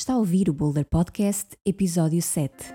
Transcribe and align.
Está 0.00 0.14
a 0.14 0.16
ouvir 0.16 0.48
o 0.48 0.54
Boulder 0.54 0.86
Podcast, 0.86 1.48
episódio 1.62 2.22
7. 2.22 2.72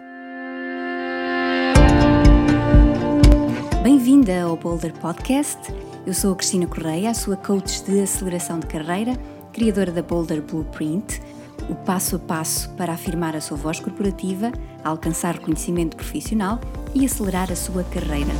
Bem-vinda 3.82 4.44
ao 4.44 4.56
Boulder 4.56 4.94
Podcast. 4.94 5.58
Eu 6.06 6.14
sou 6.14 6.34
a 6.34 6.36
Cristina 6.36 6.68
Correia, 6.68 7.10
a 7.10 7.16
sua 7.16 7.36
coach 7.36 7.84
de 7.84 8.00
aceleração 8.00 8.60
de 8.60 8.68
carreira, 8.68 9.16
criadora 9.52 9.92
da 9.92 10.04
Boulder 10.04 10.40
Blueprint, 10.40 11.20
o 11.68 11.74
passo 11.74 12.18
a 12.18 12.20
passo 12.20 12.70
para 12.76 12.94
afirmar 12.94 13.36
a 13.36 13.42
sua 13.42 13.58
voz 13.58 13.80
corporativa, 13.80 14.52
alcançar 14.84 15.34
reconhecimento 15.34 15.98
profissional 15.98 16.62
e 16.94 17.08
acelerar 17.08 17.52
a 17.52 17.56
sua 17.56 17.84
carreira. 17.86 18.34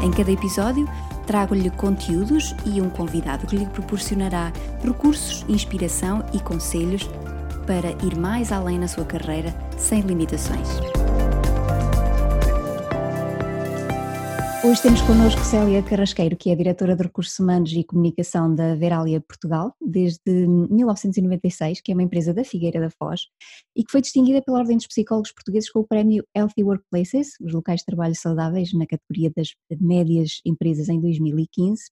Em 0.00 0.12
cada 0.12 0.30
episódio, 0.30 0.88
trago-lhe 1.26 1.70
conteúdos 1.70 2.54
e 2.64 2.80
um 2.80 2.88
convidado 2.88 3.46
que 3.46 3.56
lhe 3.56 3.66
proporcionará 3.66 4.52
recursos, 4.82 5.44
inspiração 5.48 6.24
e 6.32 6.40
conselhos 6.40 7.08
para 7.66 7.90
ir 8.04 8.16
mais 8.16 8.52
além 8.52 8.78
na 8.78 8.88
sua 8.88 9.04
carreira 9.04 9.54
sem 9.76 10.00
limitações. 10.00 11.03
Hoje 14.66 14.80
temos 14.80 15.02
connosco 15.02 15.42
Célia 15.42 15.82
Carrasqueiro, 15.82 16.38
que 16.38 16.48
é 16.48 16.56
diretora 16.56 16.96
de 16.96 17.02
Recursos 17.02 17.38
Humanos 17.38 17.70
e 17.74 17.84
Comunicação 17.84 18.54
da 18.54 18.74
Veralia 18.74 19.20
Portugal, 19.20 19.76
desde 19.78 20.46
1996, 20.46 21.82
que 21.82 21.92
é 21.92 21.94
uma 21.94 22.02
empresa 22.02 22.32
da 22.32 22.42
Figueira 22.44 22.80
da 22.80 22.88
Foz, 22.88 23.26
e 23.76 23.84
que 23.84 23.92
foi 23.92 24.00
distinguida 24.00 24.40
pela 24.40 24.60
Ordem 24.60 24.78
dos 24.78 24.86
Psicólogos 24.86 25.32
Portugueses 25.32 25.70
com 25.70 25.80
o 25.80 25.86
prémio 25.86 26.24
Healthy 26.34 26.64
Workplaces, 26.64 27.34
os 27.42 27.52
locais 27.52 27.80
de 27.80 27.84
trabalho 27.84 28.14
saudáveis, 28.14 28.72
na 28.72 28.86
categoria 28.86 29.30
das 29.36 29.54
médias 29.78 30.40
empresas 30.46 30.88
em 30.88 30.98
2015, 30.98 31.82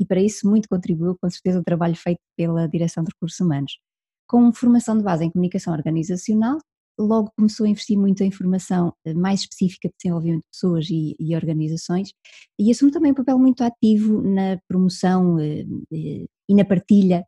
e 0.00 0.04
para 0.04 0.20
isso 0.20 0.48
muito 0.48 0.68
contribuiu 0.68 1.16
com 1.22 1.30
certeza 1.30 1.60
o 1.60 1.64
trabalho 1.64 1.94
feito 1.94 2.18
pela 2.36 2.66
Direção 2.66 3.04
de 3.04 3.10
Recursos 3.12 3.38
Humanos. 3.38 3.78
Com 4.26 4.52
formação 4.52 4.98
de 4.98 5.04
base 5.04 5.24
em 5.24 5.30
comunicação 5.30 5.72
organizacional, 5.72 6.58
logo 6.98 7.30
começou 7.36 7.64
a 7.66 7.68
investir 7.68 7.96
muito 7.96 8.22
em 8.22 8.30
formação 8.30 8.92
eh, 9.04 9.14
mais 9.14 9.40
específica 9.40 9.88
de 9.88 9.94
desenvolvimento 10.02 10.42
de 10.42 10.50
pessoas 10.50 10.90
e, 10.90 11.14
e 11.18 11.36
organizações 11.36 12.12
e 12.58 12.70
assume 12.70 12.90
também 12.90 13.12
um 13.12 13.14
papel 13.14 13.38
muito 13.38 13.62
ativo 13.62 14.20
na 14.22 14.58
promoção 14.68 15.38
eh, 15.38 15.64
eh, 15.92 16.26
e 16.48 16.54
na 16.54 16.64
partilha 16.64 17.24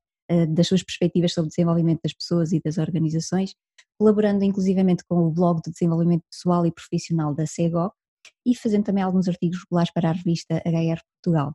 das 0.49 0.69
suas 0.69 0.81
perspectivas 0.81 1.33
sobre 1.33 1.49
o 1.49 1.51
desenvolvimento 1.51 2.03
das 2.05 2.12
pessoas 2.12 2.53
e 2.53 2.61
das 2.65 2.79
organizações, 2.79 3.53
colaborando 3.99 4.45
inclusivamente 4.45 5.03
com 5.09 5.27
o 5.27 5.31
blog 5.33 5.61
de 5.61 5.73
desenvolvimento 5.73 6.23
pessoal 6.31 6.65
e 6.65 6.71
profissional 6.71 7.34
da 7.34 7.49
CEGO 7.49 7.91
e 8.47 8.55
fazendo 8.55 8.84
também 8.84 9.03
alguns 9.03 9.27
artigos 9.27 9.59
regulares 9.65 9.93
para 9.93 10.09
a 10.09 10.12
revista 10.12 10.62
HR 10.65 11.01
Portugal. 11.17 11.53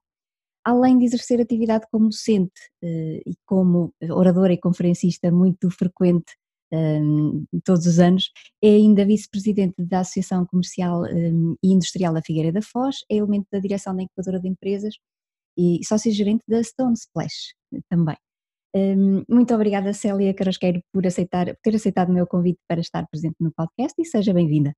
Além 0.62 0.98
de 0.98 1.06
exercer 1.06 1.40
atividade 1.40 1.86
como 1.90 2.10
docente 2.10 2.52
e 2.84 3.34
como 3.46 3.94
oradora 4.12 4.52
e 4.52 4.58
conferencista 4.58 5.32
muito 5.32 5.72
frequente 5.72 6.34
todos 7.64 7.86
os 7.86 8.00
anos, 8.00 8.32
é 8.64 8.70
ainda 8.70 9.06
vice-presidente 9.06 9.76
da 9.78 10.00
Associação 10.00 10.46
Comercial 10.46 11.06
e 11.08 11.72
Industrial 11.72 12.14
da 12.14 12.22
Figueira 12.22 12.52
da 12.52 12.62
Foz, 12.62 12.98
é 13.10 13.16
elemento 13.18 13.48
da 13.52 13.60
direção 13.60 13.96
da 13.96 14.04
incubadora 14.04 14.40
de 14.40 14.48
empresas 14.48 14.96
e 15.58 15.80
sócio-gerente 15.86 16.44
da 16.48 16.62
Stone 16.64 16.94
Splash 16.94 17.54
também. 17.90 18.18
Um, 18.76 19.24
muito 19.30 19.56
obrigada 19.56 19.94
Célia 19.94 20.34
Carrasqueiro 20.34 20.82
por, 20.92 21.08
aceitar, 21.08 21.46
por 21.46 21.58
ter 21.64 21.76
aceitado 21.76 22.10
o 22.10 22.14
meu 22.14 22.28
convite 22.28 22.60
para 22.68 22.82
estar 22.82 23.08
presente 23.08 23.38
no 23.40 23.50
podcast 23.54 23.94
e 23.98 24.06
seja 24.06 24.34
bem-vinda. 24.34 24.74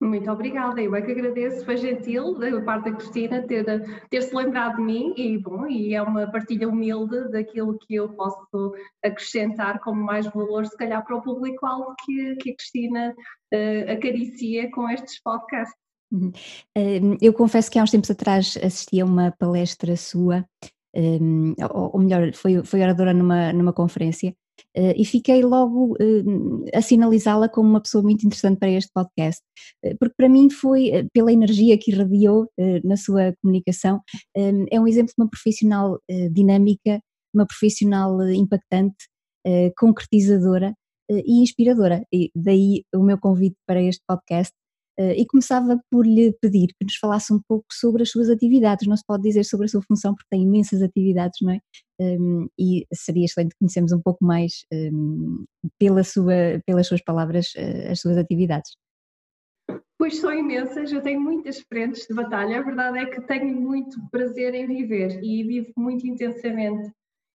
Muito 0.00 0.30
obrigada, 0.30 0.82
eu 0.82 0.94
é 0.94 1.00
que 1.00 1.12
agradeço, 1.12 1.64
foi 1.64 1.76
gentil 1.76 2.34
da 2.38 2.60
parte 2.60 2.90
da 2.90 2.96
Cristina 2.96 3.42
ter, 3.46 3.64
ter 4.10 4.22
se 4.22 4.34
lembrado 4.34 4.76
de 4.76 4.82
mim 4.82 5.14
e 5.16 5.38
bom, 5.38 5.66
e 5.66 5.94
é 5.94 6.02
uma 6.02 6.30
partilha 6.30 6.68
humilde 6.68 7.30
daquilo 7.30 7.78
que 7.78 7.94
eu 7.94 8.08
posso 8.10 8.74
acrescentar 9.02 9.80
como 9.80 10.02
mais 10.02 10.26
valor, 10.26 10.66
se 10.66 10.76
calhar 10.76 11.04
para 11.04 11.16
o 11.16 11.22
público-alvo 11.22 11.94
que, 12.04 12.36
que 12.36 12.50
a 12.50 12.56
Cristina 12.56 13.14
uh, 13.54 13.92
acaricia 13.92 14.70
com 14.72 14.90
estes 14.90 15.22
podcasts. 15.22 15.78
Uhum. 16.12 16.32
Eu 17.20 17.32
confesso 17.32 17.70
que 17.70 17.78
há 17.78 17.82
uns 17.82 17.90
tempos 17.90 18.10
atrás 18.10 18.56
assisti 18.62 19.00
a 19.00 19.04
uma 19.04 19.32
palestra 19.32 19.96
sua, 19.96 20.44
um, 20.94 21.54
ou 21.72 21.98
melhor, 21.98 22.32
foi, 22.34 22.62
foi 22.64 22.82
oradora 22.82 23.12
numa, 23.12 23.52
numa 23.52 23.72
conferência, 23.72 24.34
Uh, 24.76 24.92
e 24.96 25.04
fiquei 25.04 25.42
logo 25.42 25.92
uh, 25.92 26.64
a 26.74 26.82
sinalizá-la 26.82 27.48
como 27.48 27.68
uma 27.68 27.80
pessoa 27.80 28.02
muito 28.02 28.26
interessante 28.26 28.58
para 28.58 28.70
este 28.70 28.90
podcast, 28.92 29.42
uh, 29.84 29.96
porque 29.98 30.14
para 30.16 30.28
mim 30.28 30.50
foi, 30.50 31.08
pela 31.12 31.32
energia 31.32 31.78
que 31.78 31.92
irradiou 31.92 32.48
na 32.82 32.96
sua 32.96 33.34
comunicação, 33.40 34.00
é 34.34 34.80
um 34.80 34.86
exemplo 34.86 35.12
de 35.16 35.22
uma 35.22 35.30
profissional 35.30 35.98
dinâmica, 36.32 37.00
uma 37.34 37.46
profissional 37.46 38.20
impactante, 38.30 38.96
concretizadora 39.76 40.74
e 41.10 41.42
inspiradora. 41.42 42.04
E 42.12 42.30
daí 42.34 42.84
o 42.94 43.02
meu 43.02 43.18
convite 43.18 43.56
para 43.66 43.82
este 43.82 44.02
podcast 44.06 44.52
e 44.98 45.26
começava 45.26 45.80
por 45.90 46.06
lhe 46.06 46.32
pedir 46.40 46.68
que 46.68 46.84
nos 46.84 46.96
falasse 46.96 47.32
um 47.32 47.40
pouco 47.48 47.66
sobre 47.72 48.02
as 48.02 48.10
suas 48.10 48.30
atividades. 48.30 48.86
Não 48.86 48.96
se 48.96 49.04
pode 49.06 49.22
dizer 49.22 49.44
sobre 49.44 49.66
a 49.66 49.68
sua 49.68 49.82
função 49.82 50.14
porque 50.14 50.28
tem 50.30 50.42
imensas 50.42 50.82
atividades, 50.82 51.38
não 51.42 51.52
é? 51.52 51.58
Um, 52.00 52.48
e 52.58 52.86
seria 52.92 53.24
excelente 53.24 53.54
conhecermos 53.58 53.92
um 53.92 54.00
pouco 54.00 54.24
mais, 54.24 54.64
um, 54.72 55.44
pela 55.78 56.02
sua, 56.02 56.60
pelas 56.66 56.86
suas 56.86 57.02
palavras, 57.02 57.52
uh, 57.56 57.92
as 57.92 58.00
suas 58.00 58.16
atividades. 58.16 58.72
Pois 59.98 60.18
são 60.18 60.32
imensas, 60.32 60.92
eu 60.92 61.00
tenho 61.00 61.20
muitas 61.20 61.60
frentes 61.60 62.06
de 62.06 62.14
batalha. 62.14 62.58
A 62.58 62.62
verdade 62.62 62.98
é 62.98 63.06
que 63.06 63.20
tenho 63.22 63.60
muito 63.60 63.96
prazer 64.10 64.54
em 64.54 64.66
viver 64.66 65.22
e 65.22 65.44
vivo 65.44 65.72
muito 65.76 66.06
intensamente. 66.06 66.90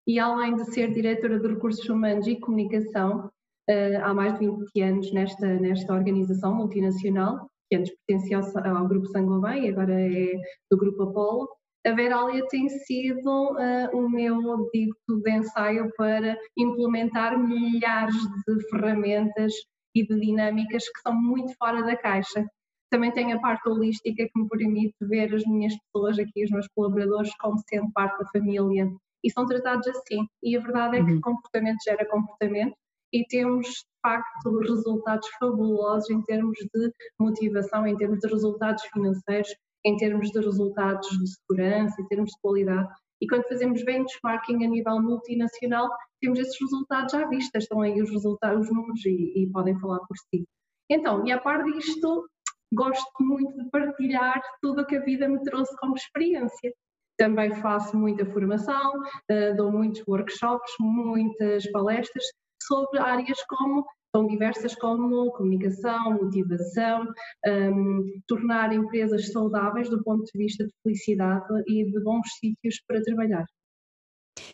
E 0.08 0.20
além 0.20 0.56
de 0.56 0.66
ser 0.74 0.94
diretora 0.94 1.40
de 1.40 1.48
recursos 1.48 1.88
humanos 1.88 2.28
e 2.28 2.36
comunicação, 2.36 3.30
uh, 3.70 4.04
há 4.04 4.14
mais 4.14 4.38
de 4.40 4.48
20 4.48 4.82
anos 4.82 5.14
nesta, 5.14 5.48
nesta 5.60 5.94
organização 5.94 6.56
multinacional, 6.56 7.48
que 7.70 7.78
antes 7.78 7.94
pertencia 8.08 8.40
ao, 8.40 8.78
ao 8.78 8.88
Grupo 8.88 9.08
Sangoban 9.08 9.58
e 9.58 9.70
agora 9.70 9.94
é 9.94 10.34
do 10.72 10.78
Grupo 10.78 11.04
Apollo. 11.04 11.50
A 11.86 11.92
Veralia 11.92 12.46
tem 12.50 12.68
sido 12.68 13.54
uh, 13.54 13.98
o 13.98 14.10
meu 14.10 14.70
dito 14.74 15.22
de 15.24 15.32
ensaio 15.32 15.90
para 15.96 16.38
implementar 16.58 17.38
milhares 17.40 18.16
de 18.48 18.70
ferramentas 18.70 19.54
e 19.96 20.06
de 20.06 20.20
dinâmicas 20.20 20.84
que 20.84 21.02
são 21.02 21.14
muito 21.14 21.54
fora 21.58 21.82
da 21.84 21.96
caixa. 21.96 22.46
Também 22.92 23.12
tem 23.12 23.32
a 23.32 23.40
parte 23.40 23.70
holística 23.70 24.24
que 24.24 24.40
me 24.40 24.50
permite 24.50 24.96
ver 25.02 25.34
as 25.34 25.46
minhas 25.46 25.74
pessoas 25.78 26.18
aqui, 26.20 26.44
os 26.44 26.52
meus 26.52 26.68
colaboradores, 26.76 27.32
como 27.40 27.58
sendo 27.70 27.92
parte 27.94 28.18
da 28.18 28.30
família 28.32 28.92
e 29.24 29.32
são 29.32 29.46
tratados 29.46 29.88
assim. 29.88 30.28
E 30.44 30.58
a 30.58 30.60
verdade 30.60 30.98
é 30.98 31.06
que 31.06 31.12
uhum. 31.12 31.22
comportamento 31.22 31.78
gera 31.86 32.06
comportamento 32.08 32.76
e 33.12 33.26
temos 33.28 33.68
de 33.68 33.86
facto 34.02 34.60
resultados 34.60 35.28
fabulosos 35.40 36.10
em 36.10 36.22
termos 36.24 36.58
de 36.58 36.94
motivação, 37.20 37.86
em 37.86 37.98
termos 37.98 38.20
de 38.20 38.28
resultados 38.28 38.84
financeiros, 38.86 39.54
em 39.86 39.98
termos 39.98 40.30
de 40.32 40.40
resultados 40.40 41.08
de 41.10 41.28
segurança, 41.28 42.02
em 42.02 42.08
termos 42.08 42.32
de 42.32 42.42
qualidade. 42.42 42.90
E 43.22 43.28
quando 43.28 43.48
fazemos 43.48 43.84
benchmarking 43.84 44.66
a 44.66 44.70
nível 44.70 45.02
multinacional, 45.02 45.90
temos 46.22 46.40
esses 46.40 46.58
resultados 46.60 47.14
à 47.14 47.28
vista, 47.28 47.58
estão 47.58 47.82
aí 47.82 48.02
os 48.02 48.10
resultados, 48.10 48.68
os 48.68 48.74
números 48.74 49.06
e, 49.06 49.44
e 49.44 49.52
podem 49.52 49.78
falar 49.80 50.00
por 50.00 50.18
si. 50.18 50.46
Então, 50.90 51.26
e 51.26 51.32
a 51.32 51.40
par 51.40 51.64
disto, 51.64 52.26
gosto 52.74 53.12
muito 53.20 53.56
de 53.58 53.70
partilhar 53.70 54.42
tudo 54.62 54.82
o 54.82 54.86
que 54.86 54.96
a 54.96 55.04
vida 55.04 55.28
me 55.28 55.42
trouxe 55.44 55.76
como 55.78 55.96
experiência. 55.96 56.74
Também 57.18 57.54
faço 57.56 57.98
muita 57.98 58.26
formação, 58.26 58.94
uh, 58.98 59.56
dou 59.58 59.72
muitos 59.72 60.02
workshops, 60.08 60.72
muitas 60.80 61.70
palestras, 61.72 62.24
sobre 62.62 63.00
áreas 63.00 63.42
como 63.48 63.86
tão 64.12 64.26
diversas 64.28 64.76
como 64.76 65.32
comunicação, 65.34 66.14
motivação, 66.14 67.08
um, 67.48 68.22
tornar 68.28 68.74
empresas 68.74 69.32
saudáveis 69.32 69.90
do 69.90 70.04
ponto 70.04 70.24
de 70.24 70.38
vista 70.38 70.66
de 70.66 70.74
felicidade 70.84 71.46
e 71.68 71.86
de 71.86 72.00
bons 72.04 72.28
sítios 72.40 72.82
para 72.88 73.04
trabalhar. 73.04 73.46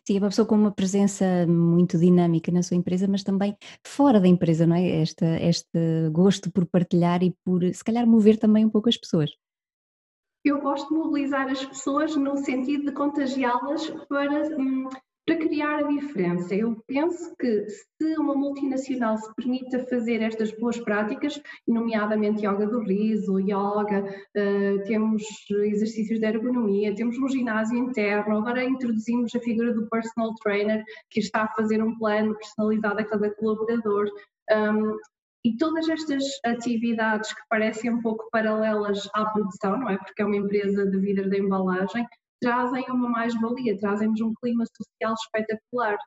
Sim, 0.07 0.17
é 0.17 0.19
uma 0.19 0.29
pessoa 0.29 0.47
com 0.47 0.55
uma 0.55 0.71
presença 0.71 1.47
muito 1.47 1.97
dinâmica 1.97 2.51
na 2.51 2.63
sua 2.63 2.77
empresa, 2.77 3.07
mas 3.07 3.23
também 3.23 3.55
fora 3.85 4.19
da 4.19 4.27
empresa, 4.27 4.65
não 4.65 4.75
é? 4.75 5.01
Este, 5.01 5.25
este 5.41 6.09
gosto 6.11 6.51
por 6.51 6.65
partilhar 6.65 7.23
e 7.23 7.35
por, 7.43 7.63
se 7.73 7.83
calhar, 7.83 8.05
mover 8.05 8.37
também 8.37 8.65
um 8.65 8.69
pouco 8.69 8.89
as 8.89 8.97
pessoas. 8.97 9.31
Eu 10.43 10.61
gosto 10.61 10.89
de 10.89 10.95
mobilizar 10.95 11.47
as 11.47 11.65
pessoas 11.65 12.15
no 12.15 12.37
sentido 12.37 12.85
de 12.85 12.91
contagiá-las 12.91 13.89
para 14.07 14.55
hum, 14.59 14.89
para 15.25 15.37
criar 15.37 15.79
a 15.79 15.87
diferença. 15.87 16.53
Eu 16.53 16.77
penso 16.87 17.35
que 17.37 17.65
se 17.67 18.17
uma 18.17 18.35
multinacional 18.35 19.17
se 19.17 19.33
permita 19.35 19.83
fazer 19.87 20.21
estas 20.21 20.51
boas 20.57 20.79
práticas, 20.79 21.41
nomeadamente 21.67 22.45
yoga 22.45 22.67
do 22.67 22.79
riso, 22.81 23.39
yoga, 23.39 24.03
uh, 24.03 24.83
temos 24.85 25.23
exercícios 25.49 26.19
de 26.19 26.25
ergonomia, 26.27 26.93
temos 26.93 27.17
um 27.17 27.27
ginásio 27.27 27.77
interno, 27.77 28.37
agora 28.37 28.63
introduzimos 28.63 29.33
a 29.35 29.39
figura 29.39 29.73
do 29.73 29.89
personal 29.89 30.33
trainer 30.35 30.83
que 31.09 31.19
está 31.19 31.43
a 31.43 31.53
fazer 31.55 31.83
um 31.83 31.97
plano 31.97 32.35
personalizado 32.35 32.99
a 32.99 33.05
cada 33.05 33.33
colaborador. 33.35 34.07
Um, 34.51 34.95
e 35.43 35.55
todas 35.57 35.87
estas 35.87 36.23
atividades 36.43 37.31
que 37.31 37.41
parecem 37.47 37.93
um 37.93 38.01
pouco 38.01 38.27
paralelas 38.31 39.07
à 39.13 39.25
produção, 39.25 39.77
não 39.77 39.89
é? 39.89 39.97
Porque 39.97 40.23
é 40.23 40.25
uma 40.25 40.35
empresa 40.35 40.87
de 40.87 40.97
vidro 40.97 41.29
de 41.29 41.39
embalagem, 41.39 42.03
trazem 42.41 42.85
uma 42.89 43.09
mais-valia, 43.09 43.77
trazem-nos 43.77 44.21
um 44.21 44.33
clima 44.41 44.63
social 44.65 45.13
espetacular. 45.13 45.97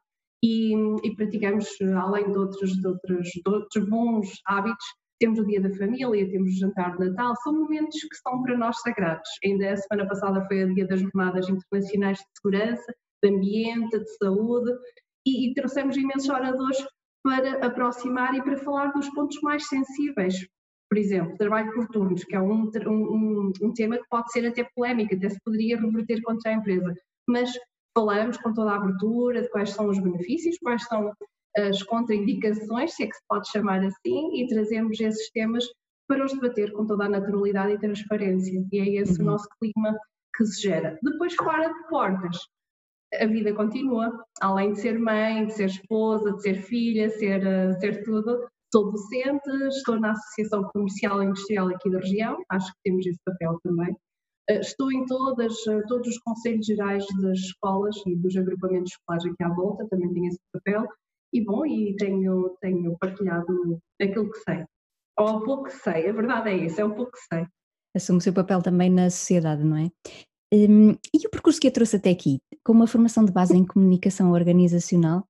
e, 0.43 0.75
e 1.05 1.17
praticamos, 1.17 1.67
além 1.97 2.31
de 2.31 2.39
outros, 2.39 2.71
de, 2.73 2.87
outros, 2.87 3.29
de 3.29 3.43
outros 3.47 3.89
bons 3.89 4.31
hábitos, 4.47 4.87
temos 5.21 5.39
o 5.41 5.47
dia 5.47 5.61
da 5.61 5.71
família, 5.75 6.31
temos 6.31 6.53
o 6.53 6.59
jantar 6.59 6.97
de 6.97 7.09
Natal, 7.09 7.35
são 7.43 7.53
momentos 7.53 7.99
que 8.01 8.17
são 8.17 8.41
para 8.43 8.57
nós 8.57 8.81
sagrados. 8.81 9.29
Ainda 9.45 9.73
a 9.73 9.77
semana 9.77 10.09
passada 10.09 10.47
foi 10.47 10.65
o 10.65 10.75
dia 10.75 10.87
das 10.87 11.01
Jornadas 11.01 11.49
Internacionais 11.49 12.19
de 12.19 12.25
Segurança, 12.37 12.95
de 13.23 13.31
Ambiente, 13.31 13.99
de 13.99 14.17
Saúde, 14.17 14.71
e, 15.27 15.51
e 15.51 15.55
trouxemos 15.55 15.97
imensos 15.97 16.29
oradores 16.29 16.79
para 17.23 17.67
aproximar 17.67 18.35
e 18.35 18.43
para 18.43 18.57
falar 18.59 18.93
dos 18.93 19.09
pontos 19.11 19.41
mais 19.43 19.67
sensíveis. 19.67 20.47
Por 20.89 20.99
exemplo, 20.99 21.37
trabalho 21.37 21.73
por 21.73 21.87
turnos, 21.89 22.25
que 22.25 22.35
é 22.35 22.41
um, 22.41 22.71
um, 22.87 23.53
um 23.63 23.73
tema 23.75 23.99
que 23.99 24.09
pode 24.09 24.33
ser 24.33 24.47
até 24.47 24.67
polémico, 24.75 25.15
até 25.15 25.29
se 25.29 25.39
poderia 25.45 25.79
reverter 25.79 26.23
contra 26.23 26.51
a 26.51 26.55
empresa, 26.55 26.95
mas 27.29 27.53
falamos 27.95 28.37
com 28.39 28.53
toda 28.55 28.73
a 28.73 28.77
abertura 28.77 29.43
de 29.43 29.51
quais 29.51 29.71
são 29.71 29.89
os 29.89 29.99
benefícios, 29.99 30.57
quais 30.59 30.83
são 30.85 31.13
as 31.57 31.83
contraindicações, 31.83 32.95
se 32.95 33.05
é 33.05 33.07
que 33.07 33.15
se 33.15 33.23
pode 33.29 33.51
chamar 33.51 33.85
assim, 33.85 34.41
e 34.41 34.47
trazemos 34.49 34.99
esses 35.01 35.31
temas 35.31 35.65
para 36.07 36.25
os 36.25 36.33
debater 36.33 36.73
com 36.73 36.87
toda 36.87 37.05
a 37.05 37.09
naturalidade 37.09 37.75
e 37.75 37.79
transparência. 37.79 38.65
E 38.73 38.79
é 38.79 39.03
esse 39.03 39.21
uhum. 39.21 39.29
o 39.29 39.31
nosso 39.33 39.49
clima 39.61 39.99
que 40.35 40.47
se 40.47 40.63
gera. 40.63 40.99
Depois, 41.03 41.35
fora 41.35 41.69
de 41.69 41.89
portas, 41.89 42.39
a 43.21 43.27
vida 43.27 43.53
continua. 43.53 44.25
Além 44.41 44.73
de 44.73 44.81
ser 44.81 44.99
mãe, 44.99 45.47
de 45.47 45.53
ser 45.53 45.67
esposa, 45.67 46.33
de 46.33 46.43
ser 46.43 46.63
filha, 46.63 47.11
ser, 47.11 47.47
eh, 47.47 47.73
ser 47.81 48.03
tudo, 48.05 48.49
sou 48.73 48.91
docente, 48.91 49.51
estou 49.69 49.99
na 49.99 50.13
Associação 50.13 50.65
Comercial 50.73 51.23
e 51.23 51.27
Industrial 51.27 51.69
aqui 51.69 51.91
da 51.91 51.99
região, 51.99 52.43
acho 52.51 52.73
que 52.73 52.79
temos 52.85 53.07
esse 53.07 53.19
papel 53.25 53.59
também. 53.63 53.97
Eh, 54.49 54.61
estou 54.61 54.91
em 54.93 55.05
todas, 55.07 55.55
eh, 55.67 55.83
todos 55.89 56.09
os 56.09 56.19
conselhos 56.19 56.67
gerais 56.67 57.05
das 57.23 57.39
escolas 57.39 57.97
e 58.07 58.17
dos 58.17 58.37
agrupamentos 58.37 58.93
escolares 58.93 59.27
aqui 59.27 59.43
à 59.43 59.49
volta, 59.49 59.87
também 59.89 60.13
tenho 60.13 60.29
esse 60.29 60.39
papel. 60.53 60.87
E 61.33 61.45
bom, 61.45 61.67
e 61.67 61.95
tenho, 61.97 62.57
tenho 62.61 62.97
partilhado 62.99 63.79
aquilo 64.01 64.31
que 64.31 64.39
sei. 64.39 64.65
Ou 65.19 65.37
o 65.37 65.45
pouco 65.45 65.65
que 65.65 65.73
sei, 65.73 66.09
a 66.09 66.13
verdade 66.13 66.51
é 66.51 66.57
isso, 66.57 66.81
é 66.81 66.85
o 66.85 66.95
pouco 66.95 67.13
que 67.13 67.35
sei. 67.35 67.47
Assume 67.95 68.19
o 68.19 68.23
seu 68.23 68.33
papel 68.33 68.63
também 68.63 68.91
na 68.91 69.11
sociedade, 69.11 69.65
não 69.65 69.77
é? 69.77 69.91
Um, 70.53 70.93
e 70.93 71.27
o 71.27 71.31
percurso 71.31 71.61
que 71.61 71.69
a 71.69 71.71
trouxe 71.71 71.97
até 71.97 72.11
aqui, 72.11 72.39
com 72.65 72.73
uma 72.73 72.87
formação 72.87 73.25
de 73.25 73.33
base 73.33 73.55
em 73.55 73.67
comunicação 73.67 74.33
organizacional, 74.33 75.27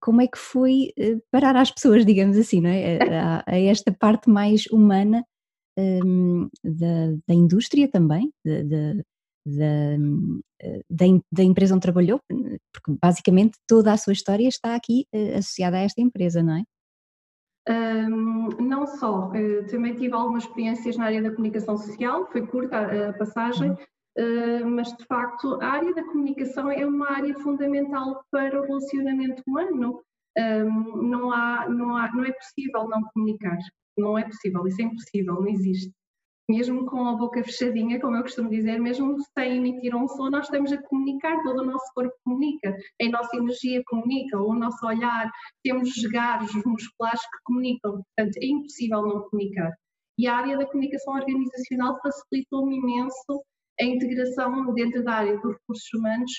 como 0.00 0.20
é 0.20 0.26
que 0.26 0.38
foi 0.38 0.92
uh, 0.98 1.20
parar 1.30 1.56
às 1.56 1.70
pessoas, 1.70 2.04
digamos 2.04 2.36
assim, 2.36 2.60
não 2.60 2.70
é? 2.70 2.98
A, 3.18 3.44
a 3.46 3.58
esta 3.58 3.92
parte 3.92 4.28
mais 4.28 4.66
humana 4.66 5.24
um, 5.78 6.48
da, 6.64 7.12
da, 7.26 7.34
indústria 7.34 7.88
também, 7.88 8.32
de, 8.44 8.64
de, 8.64 9.04
de, 9.46 9.62
da, 10.90 11.04
da, 11.30 11.42
empresa 11.42 11.74
onde 11.74 11.82
trabalhou, 11.82 12.20
porque 12.72 12.98
basicamente 13.00 13.56
toda 13.66 13.92
a 13.92 13.96
sua 13.96 14.12
história 14.12 14.48
está 14.48 14.74
aqui 14.74 15.06
uh, 15.14 15.38
associada 15.38 15.76
a 15.76 15.80
esta 15.80 16.00
empresa, 16.00 16.42
não 16.42 16.56
é? 16.56 16.62
Um, 17.70 18.48
não 18.60 18.86
só, 18.86 19.28
uh, 19.28 19.66
também 19.70 19.94
tive 19.94 20.14
algumas 20.14 20.44
experiências 20.44 20.96
na 20.96 21.04
área 21.04 21.22
da 21.22 21.30
comunicação 21.30 21.76
social, 21.76 22.26
foi 22.32 22.46
curta 22.46 22.78
a, 23.10 23.12
passagem, 23.12 23.72
uh, 23.72 23.78
mas 24.66 24.96
de 24.96 25.04
facto 25.04 25.60
a 25.60 25.66
área 25.66 25.94
da 25.94 26.04
comunicação 26.04 26.70
é 26.70 26.84
uma 26.84 27.10
área 27.10 27.34
fundamental 27.38 28.24
para 28.30 28.60
o 28.60 28.64
relacionamento 28.64 29.42
humano. 29.46 30.02
Um, 30.36 31.02
não, 31.02 31.32
há, 31.32 31.68
não, 31.68 31.96
há, 31.96 32.12
não 32.12 32.24
é 32.24 32.32
possível 32.32 32.88
não 32.88 33.02
comunicar, 33.12 33.58
não 33.96 34.16
é 34.16 34.24
possível, 34.24 34.66
isso 34.68 34.80
é 34.80 34.84
impossível, 34.84 35.34
não 35.34 35.48
existe 35.48 35.92
mesmo 36.48 36.86
com 36.86 37.06
a 37.06 37.14
boca 37.14 37.44
fechadinha, 37.44 38.00
como 38.00 38.16
eu 38.16 38.22
costumo 38.22 38.48
dizer, 38.48 38.80
mesmo 38.80 39.16
sem 39.38 39.58
emitir 39.58 39.94
um 39.94 40.08
som, 40.08 40.30
nós 40.30 40.46
estamos 40.46 40.72
a 40.72 40.82
comunicar, 40.82 41.42
todo 41.42 41.60
o 41.60 41.66
nosso 41.66 41.84
corpo 41.94 42.14
comunica, 42.24 42.74
a 43.00 43.08
nossa 43.10 43.36
energia 43.36 43.82
comunica, 43.86 44.40
o 44.40 44.54
nosso 44.54 44.84
olhar, 44.86 45.30
temos 45.62 45.90
os 45.90 46.02
garos, 46.04 46.54
os 46.54 46.64
musculares 46.64 47.20
que 47.20 47.38
comunicam, 47.44 48.02
portanto 48.02 48.36
é 48.38 48.46
impossível 48.46 49.02
não 49.02 49.28
comunicar. 49.28 49.74
E 50.18 50.26
a 50.26 50.36
área 50.36 50.56
da 50.56 50.66
comunicação 50.66 51.14
organizacional 51.14 52.00
facilitou-me 52.00 52.78
imenso 52.78 53.44
a 53.80 53.84
integração 53.84 54.74
dentro 54.74 55.02
da 55.04 55.12
área 55.12 55.38
dos 55.38 55.54
recursos 55.54 55.88
humanos, 55.94 56.32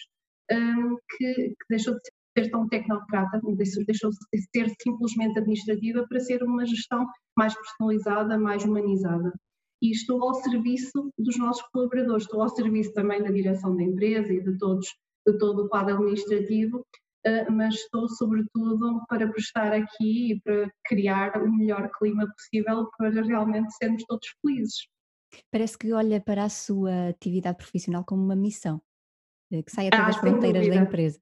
um, 0.51 0.97
que, 1.18 1.33
que, 1.33 1.56
deixou 1.69 1.94
de 1.94 2.01
ser 2.38 2.50
tão 2.51 2.68
tecnocrata, 2.68 3.39
deixou 3.56 3.83
de 3.83 3.94
ser 3.94 4.71
simplesmente 4.81 5.39
administrativa 5.39 6.06
para 6.07 6.19
ser 6.19 6.44
uma 6.44 6.65
gestão 6.65 7.06
mais 7.38 7.53
personalizada, 7.56 8.38
mais 8.38 8.63
humanizada 8.63 9.31
e 9.81 9.91
estou 9.91 10.21
ao 10.24 10.33
serviço 10.36 11.12
dos 11.18 11.38
nossos 11.38 11.63
colaboradores, 11.71 12.24
estou 12.24 12.41
ao 12.41 12.50
serviço 12.50 12.94
também 12.94 13.24
da 13.24 13.31
direção 13.31 13.75
da 13.75 13.83
empresa 13.83 14.31
e 14.33 14.44
de 14.44 14.57
todos, 14.57 14.88
de 15.25 15.38
todo 15.38 15.65
o 15.65 15.69
quadro 15.69 15.95
administrativo, 15.95 16.85
eh, 17.25 17.50
mas 17.50 17.75
estou 17.75 18.07
sobretudo 18.09 19.01
para 19.07 19.30
prestar 19.30 19.74
aqui 19.74 20.33
e 20.33 20.42
para 20.42 20.69
criar 20.85 21.42
o 21.42 21.51
melhor 21.51 21.89
clima 21.97 22.27
possível 22.27 22.89
para 22.97 23.21
realmente 23.21 23.74
sermos 23.75 24.03
todos 24.06 24.27
felizes. 24.42 24.88
Parece 25.52 25.78
que 25.78 25.94
olha 25.94 26.20
para 26.20 26.44
a 26.44 26.50
sua 26.50 27.10
atividade 27.10 27.58
profissional 27.58 28.04
como 28.04 28.24
uma 28.24 28.36
missão, 28.36 28.81
eh, 29.52 29.64
que 29.64 29.72
sai 29.72 29.88
até 29.88 29.98
ah, 29.98 30.08
das 30.08 30.18
fronteiras 30.18 30.68
da 30.68 30.76
empresa. 30.76 31.20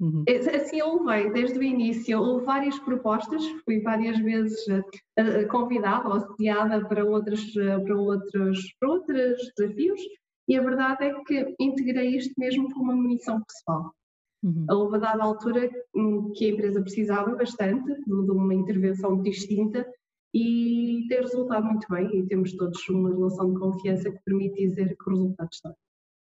Uhum. 0.00 0.24
Assim 0.56 0.78
eu 0.80 1.04
levei 1.04 1.32
desde 1.32 1.58
o 1.58 1.62
início, 1.62 2.20
houve 2.20 2.44
várias 2.44 2.76
propostas, 2.80 3.44
fui 3.64 3.80
várias 3.80 4.18
vezes 4.18 4.58
uh, 4.66 5.48
convidada 5.48 6.08
ou 6.08 6.14
associada 6.14 6.84
para, 6.88 7.04
outras, 7.04 7.40
uh, 7.54 7.84
para, 7.84 7.96
outros, 7.96 8.74
para 8.80 8.88
outros 8.88 9.52
desafios 9.56 10.00
e 10.48 10.56
a 10.56 10.62
verdade 10.62 11.04
é 11.04 11.14
que 11.24 11.54
integrei 11.60 12.16
isto 12.16 12.34
mesmo 12.36 12.68
como 12.74 12.92
uma 12.92 13.08
missão 13.08 13.40
pessoal. 13.44 13.94
Uhum. 14.42 14.66
Houve 14.68 14.96
a 14.96 14.98
dada 14.98 15.22
altura 15.22 15.70
hum, 15.94 16.32
que 16.34 16.46
a 16.46 16.48
empresa 16.48 16.82
precisava 16.82 17.36
bastante 17.36 17.94
de 18.04 18.30
uma 18.32 18.54
intervenção 18.54 19.22
distinta 19.22 19.86
e 20.34 21.06
tem 21.08 21.20
resultado 21.20 21.66
muito 21.66 21.86
bem 21.90 22.08
e 22.18 22.26
temos 22.26 22.52
todos 22.56 22.88
uma 22.88 23.10
relação 23.10 23.52
de 23.52 23.58
confiança 23.58 24.10
que 24.10 24.18
permite 24.24 24.66
dizer 24.66 24.96
que 24.96 25.08
o 25.08 25.10
resultado 25.10 25.48
está. 25.52 25.74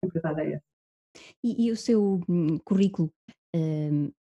A 0.03 0.07
verdade 0.07 0.41
é 0.41 0.53
essa. 0.53 0.65
E, 1.43 1.67
e, 1.67 1.71
o 1.71 1.77
seu 1.77 2.21
hum, 2.29 2.57
currículo 2.63 3.11